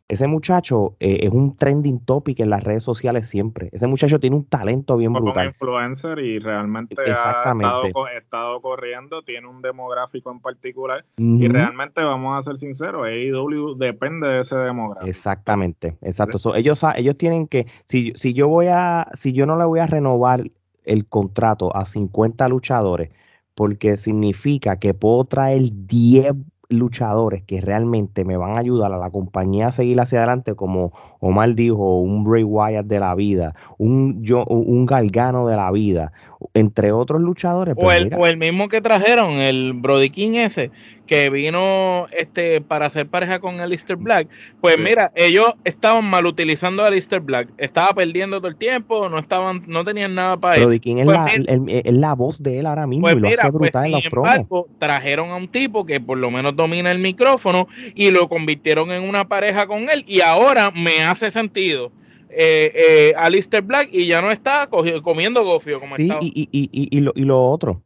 ese 0.08 0.26
muchacho 0.26 0.96
eh, 1.00 1.20
es 1.22 1.30
un 1.30 1.56
trending 1.56 2.04
topic 2.04 2.40
en 2.40 2.50
las 2.50 2.62
redes 2.62 2.84
sociales 2.84 3.28
siempre. 3.28 3.70
Ese 3.72 3.86
muchacho 3.86 4.20
tiene 4.20 4.36
un 4.36 4.44
talento 4.44 4.96
bien 4.96 5.12
brutal. 5.12 5.54
Como 5.58 5.80
influencer 5.80 6.18
y 6.18 6.38
realmente 6.38 6.94
Exactamente. 7.06 7.92
ha 7.94 8.18
estado, 8.18 8.60
corriendo, 8.60 9.22
tiene 9.22 9.46
un 9.46 9.62
demográfico 9.62 10.30
en 10.30 10.40
particular. 10.40 11.04
Y 11.16 11.48
realmente, 11.48 12.02
vamos 12.02 12.38
a 12.38 12.42
ser 12.42 12.58
sinceros, 12.58 13.06
AEW 13.06 13.76
depende 13.76 14.28
de 14.28 14.40
ese 14.40 14.56
demográfico. 14.56 15.08
Exactamente, 15.08 15.96
exacto. 16.02 16.54
ellos, 16.54 16.84
ellos 16.96 17.16
tienen 17.16 17.46
que, 17.46 17.66
si, 17.86 18.12
si 18.14 18.34
yo 18.34 18.48
voy 18.48 18.66
a, 18.68 19.08
si 19.14 19.32
yo 19.32 19.46
no 19.46 19.56
le 19.56 19.64
voy 19.64 19.80
a 19.80 19.86
renovar 19.86 20.44
el 20.84 21.06
contrato 21.06 21.74
a 21.74 21.86
50 21.86 22.48
luchadores, 22.48 23.10
porque 23.54 23.96
significa 23.96 24.78
que 24.78 24.94
puedo 24.94 25.24
traer 25.24 25.62
10 25.72 26.34
luchadores 26.72 27.42
que 27.42 27.60
realmente 27.60 28.24
me 28.24 28.36
van 28.36 28.56
a 28.56 28.60
ayudar 28.60 28.92
a 28.92 28.98
la 28.98 29.10
compañía 29.10 29.68
a 29.68 29.72
seguir 29.72 30.00
hacia 30.00 30.18
adelante, 30.18 30.54
como 30.54 30.92
Omar 31.20 31.54
dijo, 31.54 32.00
un 32.00 32.24
Bray 32.24 32.44
Wyatt 32.44 32.86
de 32.86 33.00
la 33.00 33.14
vida, 33.14 33.54
un, 33.78 34.22
yo, 34.22 34.44
un 34.44 34.86
Galgano 34.86 35.46
de 35.46 35.56
la 35.56 35.70
vida, 35.70 36.12
entre 36.54 36.92
otros 36.92 37.20
luchadores. 37.20 37.74
O, 37.78 37.92
el, 37.92 38.12
o 38.14 38.26
el, 38.26 38.36
mismo 38.36 38.68
que 38.68 38.80
trajeron, 38.80 39.38
el 39.38 39.72
Brody 39.74 40.10
King 40.10 40.34
ese, 40.34 40.70
que 41.06 41.30
vino 41.30 42.06
este 42.16 42.60
para 42.60 42.86
hacer 42.86 43.06
pareja 43.06 43.38
con 43.38 43.60
Alistair 43.60 43.98
Black. 43.98 44.28
Pues 44.60 44.78
mira, 44.78 45.12
ellos 45.14 45.54
estaban 45.64 46.04
mal 46.04 46.26
utilizando 46.26 46.82
a 46.82 46.88
Alistair 46.88 47.20
Black, 47.20 47.48
estaba 47.58 47.92
perdiendo 47.92 48.38
todo 48.38 48.48
el 48.48 48.56
tiempo, 48.56 49.08
no 49.08 49.18
estaban, 49.18 49.64
no 49.66 49.84
tenían 49.84 50.14
nada 50.14 50.36
para 50.36 50.56
él. 50.56 50.62
Brody 50.62 50.80
King 50.80 50.96
es, 50.98 51.04
pues 51.06 51.84
la, 51.84 52.14
voz 52.14 52.42
de 52.42 52.58
él 52.58 52.66
ahora 52.66 52.86
mismo 52.86 53.04
pues 53.04 53.16
y 53.16 53.20
lo 53.20 53.28
hace 53.28 53.36
pues 53.36 53.52
brutal 53.52 53.86
en 53.86 53.92
los 53.92 54.04
embargo, 54.06 54.68
Trajeron 54.78 55.30
a 55.30 55.36
un 55.36 55.48
tipo 55.48 55.84
que 55.84 56.00
por 56.00 56.18
lo 56.18 56.30
menos 56.30 56.56
domina 56.56 56.90
el 56.90 56.98
micrófono 56.98 57.68
y 57.94 58.10
lo 58.10 58.28
convirtieron 58.28 58.90
en 58.92 59.08
una 59.08 59.28
pareja 59.28 59.66
con 59.66 59.88
él 59.90 60.04
y 60.06 60.20
ahora 60.20 60.70
me 60.70 61.02
hace 61.04 61.30
sentido 61.30 61.92
eh, 62.34 62.72
eh, 62.74 63.14
Alistair 63.16 63.62
Black 63.62 63.88
y 63.92 64.06
ya 64.06 64.22
no 64.22 64.30
está 64.30 64.68
comiendo 65.02 65.44
gofio 65.44 65.80
como 65.80 65.96
sí, 65.96 66.08
Y, 66.20 66.48
y, 66.50 66.88
y, 66.90 67.00
lo, 67.00 67.12
y 67.14 67.22
lo 67.22 67.42
otro, 67.44 67.82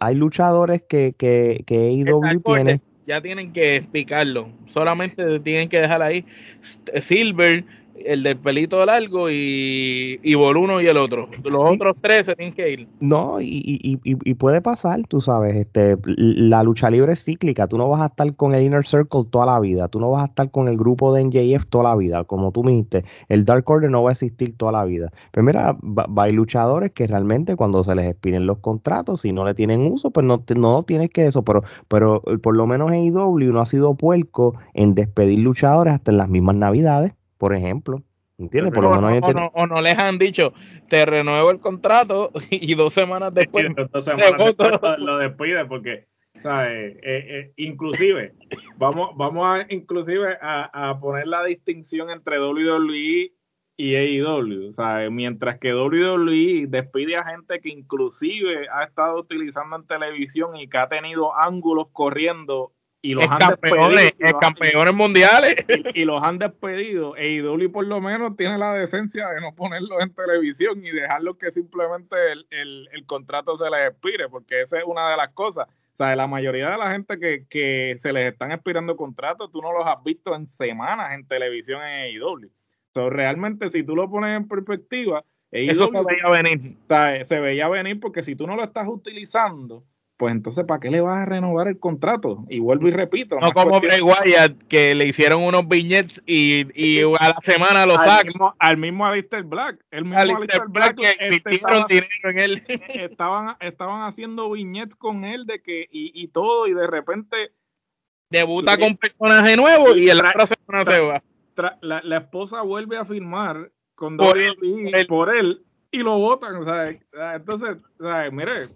hay 0.00 0.14
luchadores 0.14 0.82
que, 0.88 1.14
que, 1.16 1.62
que 1.66 1.76
AEW 1.76 2.40
tiene. 2.42 2.80
Ya 3.06 3.22
tienen 3.22 3.52
que 3.52 3.76
explicarlo, 3.76 4.50
solamente 4.66 5.40
tienen 5.40 5.68
que 5.68 5.80
dejar 5.80 6.02
ahí. 6.02 6.26
Silver 7.00 7.64
el 8.04 8.22
del 8.22 8.36
pelito 8.36 8.84
largo 8.84 9.30
y, 9.30 10.18
y 10.22 10.34
Boluno 10.34 10.80
y 10.80 10.86
el 10.86 10.96
otro. 10.96 11.28
Los 11.44 11.70
otros 11.70 11.96
tres 12.00 12.26
se 12.26 12.36
tienen 12.36 12.54
que 12.54 12.70
ir. 12.70 12.88
No, 13.00 13.40
y, 13.40 13.46
y, 13.46 13.98
y, 14.02 14.34
puede 14.34 14.60
pasar, 14.60 15.02
tú 15.06 15.20
sabes, 15.20 15.56
este, 15.56 15.96
la 16.04 16.62
lucha 16.62 16.90
libre 16.90 17.12
es 17.12 17.24
cíclica. 17.24 17.66
Tú 17.66 17.78
no 17.78 17.88
vas 17.88 18.00
a 18.02 18.06
estar 18.06 18.34
con 18.36 18.54
el 18.54 18.62
Inner 18.62 18.86
Circle 18.86 19.24
toda 19.30 19.46
la 19.46 19.60
vida. 19.60 19.88
Tú 19.88 20.00
no 20.00 20.10
vas 20.10 20.22
a 20.22 20.26
estar 20.26 20.50
con 20.50 20.68
el 20.68 20.76
grupo 20.76 21.12
de 21.12 21.24
NJF 21.24 21.66
toda 21.66 21.84
la 21.84 21.96
vida. 21.96 22.24
Como 22.24 22.52
tú 22.52 22.62
me 22.64 22.72
dijiste, 22.72 23.04
el 23.28 23.44
Dark 23.44 23.68
Order 23.68 23.90
no 23.90 24.02
va 24.02 24.10
a 24.10 24.12
existir 24.12 24.56
toda 24.56 24.72
la 24.72 24.84
vida. 24.84 25.12
Pero 25.32 25.44
mira, 25.44 25.76
va, 25.82 26.06
hay 26.24 26.32
luchadores 26.32 26.92
que 26.92 27.06
realmente 27.06 27.56
cuando 27.56 27.84
se 27.84 27.94
les 27.94 28.08
expiren 28.10 28.46
los 28.46 28.58
contratos, 28.58 29.22
si 29.22 29.32
no 29.32 29.44
le 29.44 29.54
tienen 29.54 29.80
uso, 29.90 30.10
pues 30.10 30.24
no, 30.24 30.42
no 30.56 30.82
tienes 30.82 31.10
que 31.10 31.26
eso. 31.26 31.42
Pero, 31.42 31.62
pero 31.88 32.22
por 32.42 32.56
lo 32.56 32.66
menos 32.66 32.90
AEW 32.90 33.52
no 33.52 33.60
ha 33.60 33.66
sido 33.66 33.94
puerco 33.94 34.54
en 34.74 34.94
despedir 34.94 35.40
luchadores 35.40 35.94
hasta 35.94 36.10
en 36.10 36.18
las 36.18 36.28
mismas 36.28 36.56
navidades 36.56 37.17
por 37.38 37.54
ejemplo. 37.54 38.02
¿Entiendes? 38.36 38.72
Por 38.72 38.84
lo 38.84 39.00
menos 39.00 39.28
o, 39.28 39.32
no, 39.32 39.50
o, 39.52 39.66
no, 39.66 39.82
les 39.82 39.98
han 39.98 40.16
dicho, 40.16 40.52
te 40.88 41.04
renuevo 41.04 41.50
el 41.50 41.58
contrato 41.58 42.30
y 42.50 42.74
dos 42.74 42.92
semanas 42.92 43.34
después, 43.34 43.66
dos 43.92 44.04
semanas 44.04 44.56
después 44.56 44.98
lo 44.98 45.18
despide 45.18 45.64
porque, 45.64 46.06
¿sabes? 46.40 46.96
Eh, 46.98 47.00
eh, 47.02 47.52
inclusive, 47.56 48.34
vamos, 48.76 49.10
vamos 49.16 49.44
a 49.44 49.66
inclusive 49.74 50.36
a, 50.40 50.90
a, 50.90 51.00
poner 51.00 51.26
la 51.26 51.42
distinción 51.42 52.10
entre 52.10 52.40
WWE 52.40 53.32
y 53.76 53.94
AEW, 53.96 54.72
¿sabes? 54.74 55.10
Mientras 55.10 55.58
que 55.58 55.74
WWE 55.74 56.66
despide 56.68 57.16
a 57.16 57.24
gente 57.24 57.60
que 57.60 57.70
inclusive 57.70 58.68
ha 58.72 58.84
estado 58.84 59.18
utilizando 59.18 59.74
en 59.74 59.86
televisión 59.86 60.56
y 60.56 60.68
que 60.68 60.78
ha 60.78 60.88
tenido 60.88 61.34
ángulos 61.36 61.88
corriendo 61.92 62.72
y 63.00 63.14
los 63.14 63.28
han 63.30 63.38
campeones, 63.38 64.04
despedido, 64.04 64.38
campeones 64.40 64.94
mundiales. 64.94 65.56
Y, 65.94 66.04
los 66.04 66.22
han 66.22 66.38
despedido. 66.38 67.16
E 67.16 67.34
IW 67.34 67.70
por 67.70 67.86
lo 67.86 68.00
menos 68.00 68.36
tiene 68.36 68.58
la 68.58 68.72
decencia 68.74 69.28
de 69.28 69.40
no 69.40 69.54
ponerlos 69.54 70.00
en 70.00 70.12
televisión 70.12 70.84
y 70.84 70.90
dejarlo 70.90 71.38
que 71.38 71.50
simplemente 71.50 72.16
el, 72.50 72.88
contrato 73.06 73.56
se 73.56 73.70
les 73.70 73.90
expire, 73.90 74.28
porque 74.28 74.62
esa 74.62 74.78
es 74.78 74.84
una 74.84 75.10
de 75.10 75.16
las 75.16 75.30
cosas. 75.30 75.68
O 75.68 75.96
sea, 75.96 76.14
la 76.14 76.26
mayoría 76.26 76.70
de 76.70 76.78
la 76.78 76.92
gente 76.92 77.18
que, 77.18 77.96
se 78.00 78.12
les 78.12 78.32
están 78.32 78.52
expirando 78.52 78.96
contratos, 78.96 79.50
tú 79.50 79.62
no 79.62 79.72
los 79.72 79.86
has 79.86 80.02
visto 80.04 80.34
en 80.34 80.46
semanas 80.46 81.12
en 81.12 81.26
televisión 81.26 81.82
en 81.82 82.16
AEW. 82.16 82.50
So, 82.94 83.10
realmente, 83.10 83.70
si 83.70 83.82
tú 83.84 83.94
lo 83.94 84.10
pones 84.10 84.36
en 84.36 84.48
perspectiva, 84.48 85.24
eso 85.50 85.86
se 85.86 85.98
veía 86.04 86.28
venir. 86.30 86.76
se 87.24 87.40
veía 87.40 87.68
venir 87.68 88.00
porque 88.00 88.22
si 88.22 88.36
tú 88.36 88.46
no 88.46 88.56
lo 88.56 88.64
estás 88.64 88.86
utilizando, 88.88 89.84
pues 90.18 90.32
entonces 90.32 90.64
¿para 90.66 90.80
qué 90.80 90.90
le 90.90 91.00
vas 91.00 91.22
a 91.22 91.24
renovar 91.24 91.68
el 91.68 91.78
contrato? 91.78 92.44
Y 92.48 92.58
vuelvo 92.58 92.88
y 92.88 92.90
repito. 92.90 93.38
No, 93.40 93.52
como 93.52 93.80
Bray 93.80 94.00
Wyatt, 94.00 94.64
que 94.68 94.94
le 94.96 95.06
hicieron 95.06 95.44
unos 95.44 95.66
viñetes 95.68 96.20
y, 96.26 96.66
y 96.74 97.02
a 97.02 97.28
la 97.28 97.32
semana 97.34 97.86
lo 97.86 97.94
sacan. 97.94 98.32
Al 98.58 98.76
mismo 98.76 99.06
Alistair 99.06 99.44
Black. 99.44 99.78
El 99.92 100.04
mismo 100.04 100.18
Alistair, 100.18 100.64
Black, 100.68 100.96
que 100.96 101.14
este, 101.20 101.50
dinero 101.88 102.30
en 102.30 102.38
él. 102.38 102.62
Estaban, 102.88 103.56
estaban 103.60 104.08
haciendo 104.08 104.50
viñetes 104.50 104.96
con 104.96 105.24
él 105.24 105.46
de 105.46 105.62
que 105.62 105.82
y, 105.90 106.10
y 106.20 106.28
todo 106.28 106.66
y 106.66 106.74
de 106.74 106.88
repente 106.88 107.52
debuta 108.28 108.76
con 108.76 108.96
personaje 108.96 109.56
nuevo 109.56 109.94
y 109.94 110.08
el 110.08 110.18
otra 110.18 110.46
semana 110.46 110.84
se 110.84 111.00
va. 111.00 111.22
La, 111.80 112.02
la, 112.02 112.18
esposa 112.18 112.62
vuelve 112.62 112.96
a 112.96 113.04
firmar 113.04 113.70
con 113.94 114.16
por 114.16 114.36
él, 114.36 114.56
por 115.08 115.34
él 115.34 115.64
y 115.90 115.98
lo 115.98 116.18
votan. 116.18 116.56
O 116.56 116.64
sea, 116.64 116.88
entonces, 117.34 117.76
sea, 117.98 118.30
mire, 118.30 118.68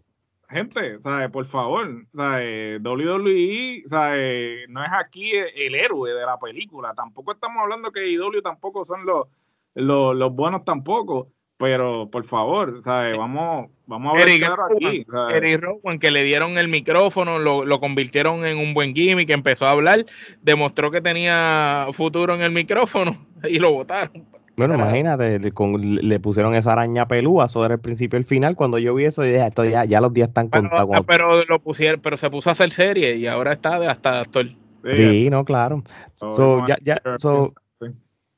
gente, 0.53 0.99
¿sabe? 1.01 1.29
por 1.29 1.47
favor, 1.47 2.07
¿sabe? 2.15 2.79
WWE 2.79 3.83
¿sabe? 3.89 4.67
no 4.69 4.85
es 4.85 4.91
aquí 4.93 5.33
el 5.33 5.75
héroe 5.75 6.13
de 6.13 6.27
la 6.27 6.39
película. 6.39 6.95
Tampoco 6.95 7.33
estamos 7.33 7.63
hablando 7.63 7.91
que 7.91 8.09
IW 8.11 8.43
tampoco 8.43 8.85
son 8.85 9.05
los, 9.05 9.27
los, 9.75 10.15
los 10.15 10.35
buenos 10.35 10.65
tampoco. 10.65 11.29
Pero 11.59 12.11
por 12.11 12.27
favor, 12.27 12.83
¿sabe? 12.83 13.17
vamos, 13.17 13.71
vamos 13.87 14.13
a 14.13 14.17
ver 14.17 14.31
Eric 14.31 14.51
aquí. 14.75 15.07
Eric 15.33 15.61
Rowan, 15.61 16.01
que 16.01 16.11
le 16.11 16.25
dieron 16.25 16.59
el 16.59 16.67
micrófono, 16.67 17.39
lo, 17.39 17.65
lo, 17.65 17.79
convirtieron 17.79 18.45
en 18.45 18.59
un 18.59 18.75
buen 18.75 18.93
gimmick, 18.97 19.31
empezó 19.31 19.67
a 19.67 19.71
hablar, 19.71 20.05
demostró 20.41 20.91
que 20.91 21.01
tenía 21.01 21.87
futuro 21.93 22.35
en 22.35 22.43
el 22.43 22.51
micrófono 22.51 23.17
y 23.49 23.61
lo 23.61 23.71
votaron. 23.71 24.27
Bueno, 24.67 24.83
imagínate, 24.83 25.39
le, 25.39 26.21
pusieron 26.21 26.55
esa 26.55 26.73
araña 26.73 27.07
pelúa 27.07 27.49
sobre 27.49 27.75
el 27.75 27.81
principio 27.81 28.19
y 28.19 28.21
el 28.21 28.27
final. 28.27 28.57
Cuando 28.57 28.79
yo 28.79 28.95
vi 28.95 29.05
eso, 29.05 29.23
dije, 29.23 29.47
esto 29.47 29.65
ya, 29.65 29.85
ya 29.85 30.01
los 30.01 30.13
días 30.13 30.29
están 30.29 30.49
contados. 30.49 30.91
Ah, 30.95 31.03
pero 31.07 31.45
lo 31.45 31.61
pusieron, 31.61 32.01
pero 32.01 32.17
se 32.17 32.31
puso 32.31 32.51
a 32.51 32.53
hacer 32.53 32.71
serie 32.71 33.17
y 33.17 33.27
ahora 33.27 33.53
está 33.53 33.79
de 33.79 33.89
hasta 33.89 34.21
actor. 34.21 34.47
Sí, 34.95 35.29
no, 35.31 35.45
claro. 35.45 35.83
So, 36.19 36.67
ya, 36.67 36.77
ya, 36.83 37.01
so, 37.19 37.55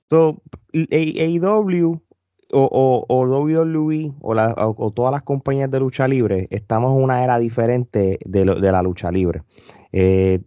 so, 0.08 0.42
AEW 0.72 2.00
o, 2.52 3.04
o, 3.08 3.26
WWE 3.26 4.12
o, 4.20 4.34
la, 4.34 4.54
o, 4.56 4.90
todas 4.92 5.12
las 5.12 5.22
compañías 5.22 5.70
de 5.70 5.80
lucha 5.80 6.06
libre, 6.06 6.48
estamos 6.50 6.96
en 6.96 7.02
una 7.02 7.24
era 7.24 7.38
diferente 7.38 8.18
de, 8.24 8.44
de 8.44 8.72
la 8.72 8.82
lucha 8.82 9.10
libre. 9.10 9.42
Eh, 9.92 10.40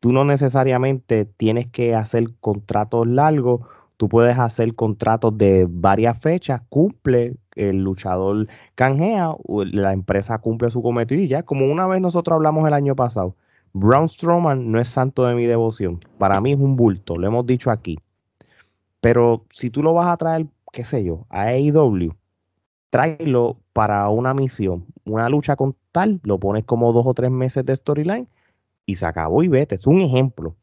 tú 0.00 0.12
no 0.12 0.24
necesariamente 0.24 1.24
tienes 1.24 1.68
que 1.68 1.94
hacer 1.94 2.24
contratos 2.40 3.06
largos 3.06 3.60
Tú 4.02 4.08
puedes 4.08 4.36
hacer 4.36 4.74
contratos 4.74 5.38
de 5.38 5.64
varias 5.70 6.18
fechas, 6.18 6.60
cumple, 6.68 7.36
el 7.54 7.84
luchador 7.84 8.48
canjea, 8.74 9.36
la 9.46 9.92
empresa 9.92 10.38
cumple 10.38 10.70
su 10.70 10.82
cometido 10.82 11.20
y 11.20 11.28
ya, 11.28 11.44
como 11.44 11.70
una 11.70 11.86
vez 11.86 12.00
nosotros 12.00 12.34
hablamos 12.34 12.66
el 12.66 12.74
año 12.74 12.96
pasado, 12.96 13.36
Braun 13.72 14.08
Strowman 14.08 14.72
no 14.72 14.80
es 14.80 14.88
santo 14.88 15.24
de 15.24 15.36
mi 15.36 15.46
devoción. 15.46 16.00
Para 16.18 16.40
mí 16.40 16.50
es 16.50 16.58
un 16.58 16.74
bulto, 16.74 17.16
lo 17.16 17.28
hemos 17.28 17.46
dicho 17.46 17.70
aquí. 17.70 17.96
Pero 19.00 19.44
si 19.50 19.70
tú 19.70 19.84
lo 19.84 19.94
vas 19.94 20.08
a 20.08 20.16
traer, 20.16 20.46
qué 20.72 20.84
sé 20.84 21.04
yo, 21.04 21.24
a 21.30 21.42
AEW, 21.42 22.12
tráelo 22.90 23.58
para 23.72 24.08
una 24.08 24.34
misión, 24.34 24.84
una 25.04 25.28
lucha 25.28 25.54
con 25.54 25.76
tal, 25.92 26.18
lo 26.24 26.40
pones 26.40 26.64
como 26.64 26.92
dos 26.92 27.06
o 27.06 27.14
tres 27.14 27.30
meses 27.30 27.64
de 27.64 27.76
storyline 27.76 28.26
y 28.84 28.96
se 28.96 29.06
acabó 29.06 29.44
y 29.44 29.46
vete. 29.46 29.76
Es 29.76 29.86
un 29.86 30.00
ejemplo 30.00 30.56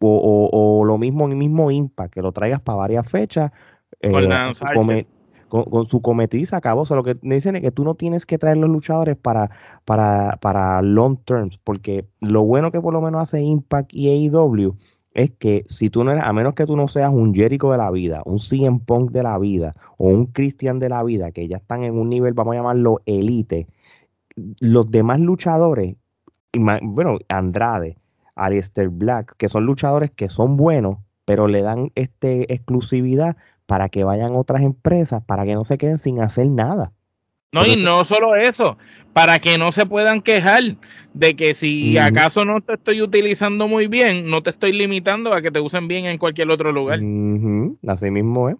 o, 0.00 0.82
lo 0.84 0.98
mismo 0.98 1.26
en 1.26 1.32
el 1.32 1.38
mismo 1.38 1.70
Impact, 1.70 2.14
que 2.14 2.22
lo 2.22 2.32
traigas 2.32 2.60
para 2.60 2.78
varias 2.78 3.08
fechas. 3.08 3.52
Eh, 4.00 5.06
con, 5.48 5.86
su 5.86 6.02
cometido 6.02 6.42
y 6.42 6.46
se 6.46 6.56
acabó. 6.56 6.82
O 6.88 6.94
lo 6.94 7.04
que 7.04 7.16
me 7.22 7.36
dicen 7.36 7.56
es 7.56 7.62
que 7.62 7.70
tú 7.70 7.84
no 7.84 7.94
tienes 7.94 8.26
que 8.26 8.38
traer 8.38 8.56
los 8.56 8.70
luchadores 8.70 9.16
para, 9.16 9.50
para, 9.84 10.38
para 10.40 10.82
long 10.82 11.18
terms, 11.24 11.58
porque 11.58 12.06
lo 12.20 12.44
bueno 12.44 12.70
que 12.72 12.80
por 12.80 12.92
lo 12.92 13.00
menos 13.00 13.22
hace 13.22 13.40
Impact 13.42 13.94
y 13.94 14.28
AEW 14.28 14.76
es 15.14 15.30
que 15.30 15.64
si 15.68 15.88
tú 15.88 16.04
no 16.04 16.10
eres, 16.10 16.24
a 16.24 16.32
menos 16.34 16.54
que 16.54 16.66
tú 16.66 16.76
no 16.76 16.88
seas 16.88 17.10
un 17.10 17.34
Jericho 17.34 17.70
de 17.70 17.78
la 17.78 17.90
vida, 17.90 18.22
un 18.26 18.38
CM 18.38 18.80
Punk 18.80 19.12
de 19.12 19.22
la 19.22 19.38
vida 19.38 19.74
o 19.96 20.08
un 20.08 20.26
Christian 20.26 20.78
de 20.78 20.90
la 20.90 21.02
vida, 21.02 21.30
que 21.30 21.48
ya 21.48 21.56
están 21.56 21.84
en 21.84 21.98
un 21.98 22.10
nivel, 22.10 22.34
vamos 22.34 22.52
a 22.52 22.56
llamarlo 22.56 23.00
elite, 23.06 23.66
los 24.60 24.90
demás 24.90 25.20
luchadores, 25.20 25.96
bueno, 26.52 27.16
Andrade, 27.28 27.96
Alistair 28.36 28.88
Black, 28.90 29.34
que 29.36 29.48
son 29.48 29.66
luchadores 29.66 30.10
que 30.12 30.28
son 30.30 30.56
buenos, 30.56 30.98
pero 31.24 31.48
le 31.48 31.62
dan 31.62 31.90
este 31.94 32.52
exclusividad 32.54 33.36
para 33.66 33.88
que 33.88 34.04
vayan 34.04 34.36
otras 34.36 34.62
empresas, 34.62 35.24
para 35.24 35.44
que 35.44 35.54
no 35.54 35.64
se 35.64 35.78
queden 35.78 35.98
sin 35.98 36.20
hacer 36.20 36.48
nada. 36.48 36.92
No, 37.56 37.66
y 37.66 37.76
no 37.76 38.04
solo 38.04 38.36
eso, 38.36 38.76
para 39.16 39.38
que 39.38 39.56
no 39.56 39.72
se 39.72 39.86
puedan 39.86 40.20
quejar 40.20 40.76
de 41.14 41.36
que 41.36 41.54
si 41.54 41.96
acaso 41.96 42.44
no 42.44 42.60
te 42.60 42.74
estoy 42.74 43.00
utilizando 43.00 43.66
muy 43.66 43.86
bien, 43.86 44.28
no 44.28 44.42
te 44.42 44.50
estoy 44.50 44.72
limitando 44.72 45.32
a 45.32 45.40
que 45.40 45.50
te 45.50 45.58
usen 45.58 45.88
bien 45.88 46.04
en 46.04 46.18
cualquier 46.18 46.50
otro 46.50 46.70
lugar. 46.70 47.00
Así 47.88 48.10
mismo 48.10 48.50
es. 48.50 48.56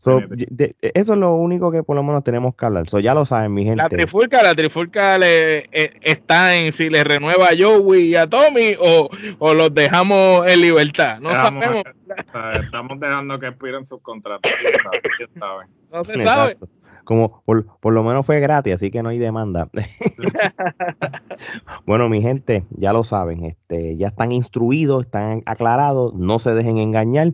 eso 0.00 1.12
es 1.12 1.16
lo 1.16 1.34
único 1.34 1.70
que 1.70 1.84
por 1.84 1.94
lo 1.94 2.02
menos 2.02 2.24
tenemos 2.24 2.56
que 2.56 2.66
hablar. 2.66 2.90
So, 2.90 2.98
ya 2.98 3.14
lo 3.14 3.24
saben, 3.24 3.54
mi 3.54 3.62
gente. 3.62 3.84
La 3.84 3.88
trifulca, 3.88 4.42
la 4.42 4.52
trifulca 4.56 5.16
le, 5.16 5.58
eh, 5.70 5.92
está 6.02 6.56
en 6.56 6.72
si 6.72 6.90
le 6.90 7.04
renueva 7.04 7.46
a 7.46 7.56
Joey 7.56 8.08
y 8.08 8.16
a 8.16 8.28
Tommy 8.28 8.74
o, 8.80 9.08
o 9.38 9.54
los 9.54 9.72
dejamos 9.72 10.44
en 10.48 10.60
libertad. 10.60 11.20
No 11.20 11.30
sabemos. 11.30 11.84
Estamos 12.64 12.98
dejando 12.98 13.38
que 13.38 13.46
expiren 13.46 13.86
sus 13.86 14.02
contratos. 14.02 14.50
No 15.92 16.04
se 16.04 16.24
sabe 16.24 16.56
como 17.04 17.42
por, 17.44 17.92
lo 17.92 18.02
menos 18.02 18.26
fue 18.26 18.40
gratis, 18.40 18.74
así 18.74 18.90
que 18.90 19.02
no 19.02 19.08
hay 19.08 19.18
demanda. 19.18 19.70
bueno, 21.86 22.08
mi 22.08 22.22
gente, 22.22 22.64
ya 22.70 22.92
lo 22.92 23.04
saben, 23.04 23.44
este, 23.44 23.96
ya 23.96 24.08
están 24.08 24.32
instruidos, 24.32 25.06
están 25.06 25.42
aclarados, 25.46 26.14
no 26.14 26.38
se 26.38 26.54
dejen 26.54 26.78
engañar. 26.78 27.32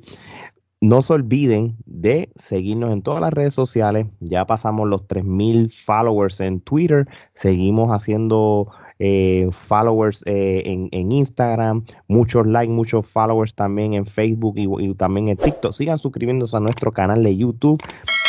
No 0.82 1.00
se 1.00 1.14
olviden 1.14 1.78
de 1.86 2.30
seguirnos 2.36 2.92
en 2.92 3.00
todas 3.00 3.22
las 3.22 3.32
redes 3.32 3.54
sociales. 3.54 4.06
Ya 4.20 4.44
pasamos 4.44 4.86
los 4.86 5.08
3000 5.08 5.72
followers 5.72 6.38
en 6.40 6.60
Twitter. 6.60 7.08
Seguimos 7.34 7.90
haciendo 7.90 8.70
eh, 8.98 9.50
followers 9.52 10.22
eh, 10.24 10.62
en, 10.64 11.12
Instagram, 11.12 11.84
muchos 12.08 12.46
likes, 12.46 12.72
muchos 12.72 13.06
followers 13.06 13.54
también 13.54 13.92
en 13.92 14.06
Facebook 14.06 14.56
y, 14.56 14.66
y, 14.84 14.94
también 14.94 15.28
en 15.28 15.36
TikTok. 15.36 15.72
Sigan 15.72 15.98
suscribiéndose 15.98 16.56
a 16.56 16.60
nuestro 16.60 16.92
canal 16.92 17.22
de 17.22 17.36
YouTube. 17.36 17.78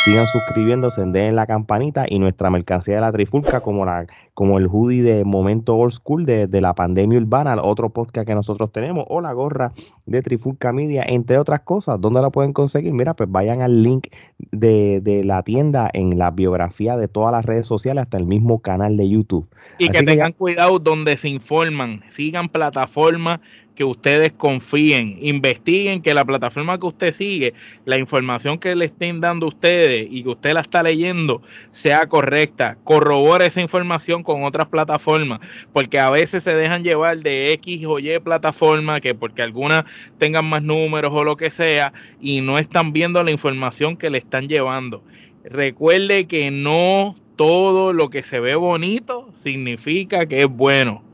Sigan 0.04 0.26
suscribiéndose, 0.26 1.04
den 1.04 1.34
la 1.34 1.46
campanita 1.46 2.06
y 2.08 2.18
nuestra 2.18 2.50
mercancía 2.50 2.94
de 2.94 3.00
la 3.00 3.12
trifulca, 3.12 3.60
como, 3.60 3.84
la, 3.84 4.06
como 4.32 4.58
el 4.58 4.66
hoodie 4.66 5.02
de 5.02 5.24
Momento 5.24 5.76
Old 5.76 5.92
School 5.92 6.24
de, 6.24 6.46
de 6.46 6.60
la 6.60 6.74
pandemia 6.74 7.18
urbana, 7.18 7.60
otro 7.60 7.90
podcast 7.90 8.26
que 8.26 8.34
nosotros 8.34 8.72
tenemos, 8.72 9.04
o 9.08 9.20
la 9.20 9.32
gorra 9.32 9.72
de 10.06 10.22
Trifulca 10.22 10.72
Media, 10.72 11.04
entre 11.06 11.38
otras 11.38 11.60
cosas. 11.60 12.00
¿Dónde 12.00 12.22
la 12.22 12.30
pueden 12.30 12.52
conseguir? 12.52 12.92
Mira, 12.92 13.14
pues 13.14 13.30
vayan 13.30 13.60
al 13.60 13.82
link 13.82 14.06
de, 14.38 15.00
de 15.02 15.24
la 15.24 15.42
tienda 15.42 15.90
en 15.92 16.16
la 16.18 16.30
biografía 16.30 16.96
de 16.96 17.08
todas 17.08 17.32
las 17.32 17.44
redes 17.44 17.66
sociales, 17.66 18.02
hasta 18.02 18.16
el 18.16 18.26
mismo 18.26 18.60
canal 18.60 18.96
de 18.96 19.08
YouTube. 19.08 19.48
Y 19.78 19.88
que 19.88 20.02
tengan 20.02 20.32
cuidado 20.32 20.78
donde 20.78 21.16
se 21.16 21.28
informan, 21.28 22.02
sigan 22.08 22.48
plataformas 22.48 23.40
que 23.78 23.84
ustedes 23.84 24.32
confíen, 24.32 25.16
investiguen 25.20 26.02
que 26.02 26.12
la 26.12 26.24
plataforma 26.24 26.80
que 26.80 26.86
usted 26.88 27.14
sigue, 27.14 27.54
la 27.84 27.96
información 27.96 28.58
que 28.58 28.74
le 28.74 28.86
estén 28.86 29.20
dando 29.20 29.46
ustedes 29.46 30.08
y 30.10 30.24
que 30.24 30.30
usted 30.30 30.52
la 30.54 30.62
está 30.62 30.82
leyendo 30.82 31.42
sea 31.70 32.08
correcta. 32.08 32.76
Corrobore 32.82 33.46
esa 33.46 33.60
información 33.60 34.24
con 34.24 34.42
otras 34.42 34.66
plataformas, 34.66 35.38
porque 35.72 36.00
a 36.00 36.10
veces 36.10 36.42
se 36.42 36.56
dejan 36.56 36.82
llevar 36.82 37.18
de 37.18 37.52
X 37.52 37.86
o 37.86 38.00
Y 38.00 38.18
plataforma, 38.18 39.00
que 39.00 39.14
porque 39.14 39.42
algunas 39.42 39.84
tengan 40.18 40.46
más 40.46 40.64
números 40.64 41.14
o 41.14 41.22
lo 41.22 41.36
que 41.36 41.52
sea, 41.52 41.92
y 42.20 42.40
no 42.40 42.58
están 42.58 42.92
viendo 42.92 43.22
la 43.22 43.30
información 43.30 43.96
que 43.96 44.10
le 44.10 44.18
están 44.18 44.48
llevando. 44.48 45.04
Recuerde 45.44 46.26
que 46.26 46.50
no 46.50 47.14
todo 47.36 47.92
lo 47.92 48.10
que 48.10 48.24
se 48.24 48.40
ve 48.40 48.56
bonito 48.56 49.28
significa 49.32 50.26
que 50.26 50.40
es 50.40 50.48
bueno 50.48 51.07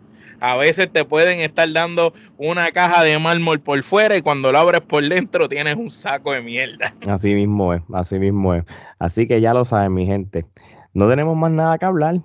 a 0.45 0.57
veces 0.57 0.93
te 0.93 1.07
pueden 1.07 1.41
estar 1.41 1.73
dando 1.73 2.13
una 2.37 2.71
caja 2.71 3.03
de 3.03 3.19
mármol 3.19 3.61
por 3.61 3.83
fuera 3.83 4.15
y 4.15 4.21
cuando 4.21 4.53
lo 4.53 4.59
abres 4.59 4.83
por 4.83 5.03
dentro 5.09 5.49
tienes 5.49 5.75
un 5.77 5.91
saco 5.91 6.33
de 6.33 6.43
mierda. 6.43 6.93
Así 7.09 7.35
mismo 7.35 7.73
es, 7.73 7.83
así 7.95 8.19
mismo 8.19 8.55
es. 8.55 8.65
Así 8.99 9.27
que 9.27 9.41
ya 9.41 9.55
lo 9.55 9.65
saben, 9.65 9.95
mi 9.95 10.05
gente. 10.05 10.45
No 10.93 11.09
tenemos 11.09 11.35
más 11.35 11.51
nada 11.51 11.79
que 11.79 11.87
hablar. 11.87 12.21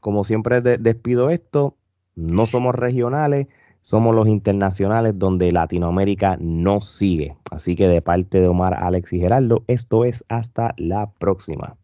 Como 0.00 0.22
siempre 0.22 0.60
despido 0.60 1.30
esto. 1.30 1.76
No 2.14 2.46
somos 2.46 2.76
regionales, 2.76 3.48
somos 3.80 4.14
los 4.14 4.28
internacionales 4.28 5.14
donde 5.16 5.50
Latinoamérica 5.50 6.36
no 6.40 6.80
sigue. 6.80 7.36
Así 7.50 7.74
que 7.74 7.88
de 7.88 8.02
parte 8.02 8.40
de 8.40 8.46
Omar, 8.46 8.74
Alex 8.74 9.12
y 9.12 9.18
Geraldo, 9.18 9.64
esto 9.66 10.04
es 10.04 10.24
hasta 10.28 10.74
la 10.76 11.10
próxima. 11.18 11.76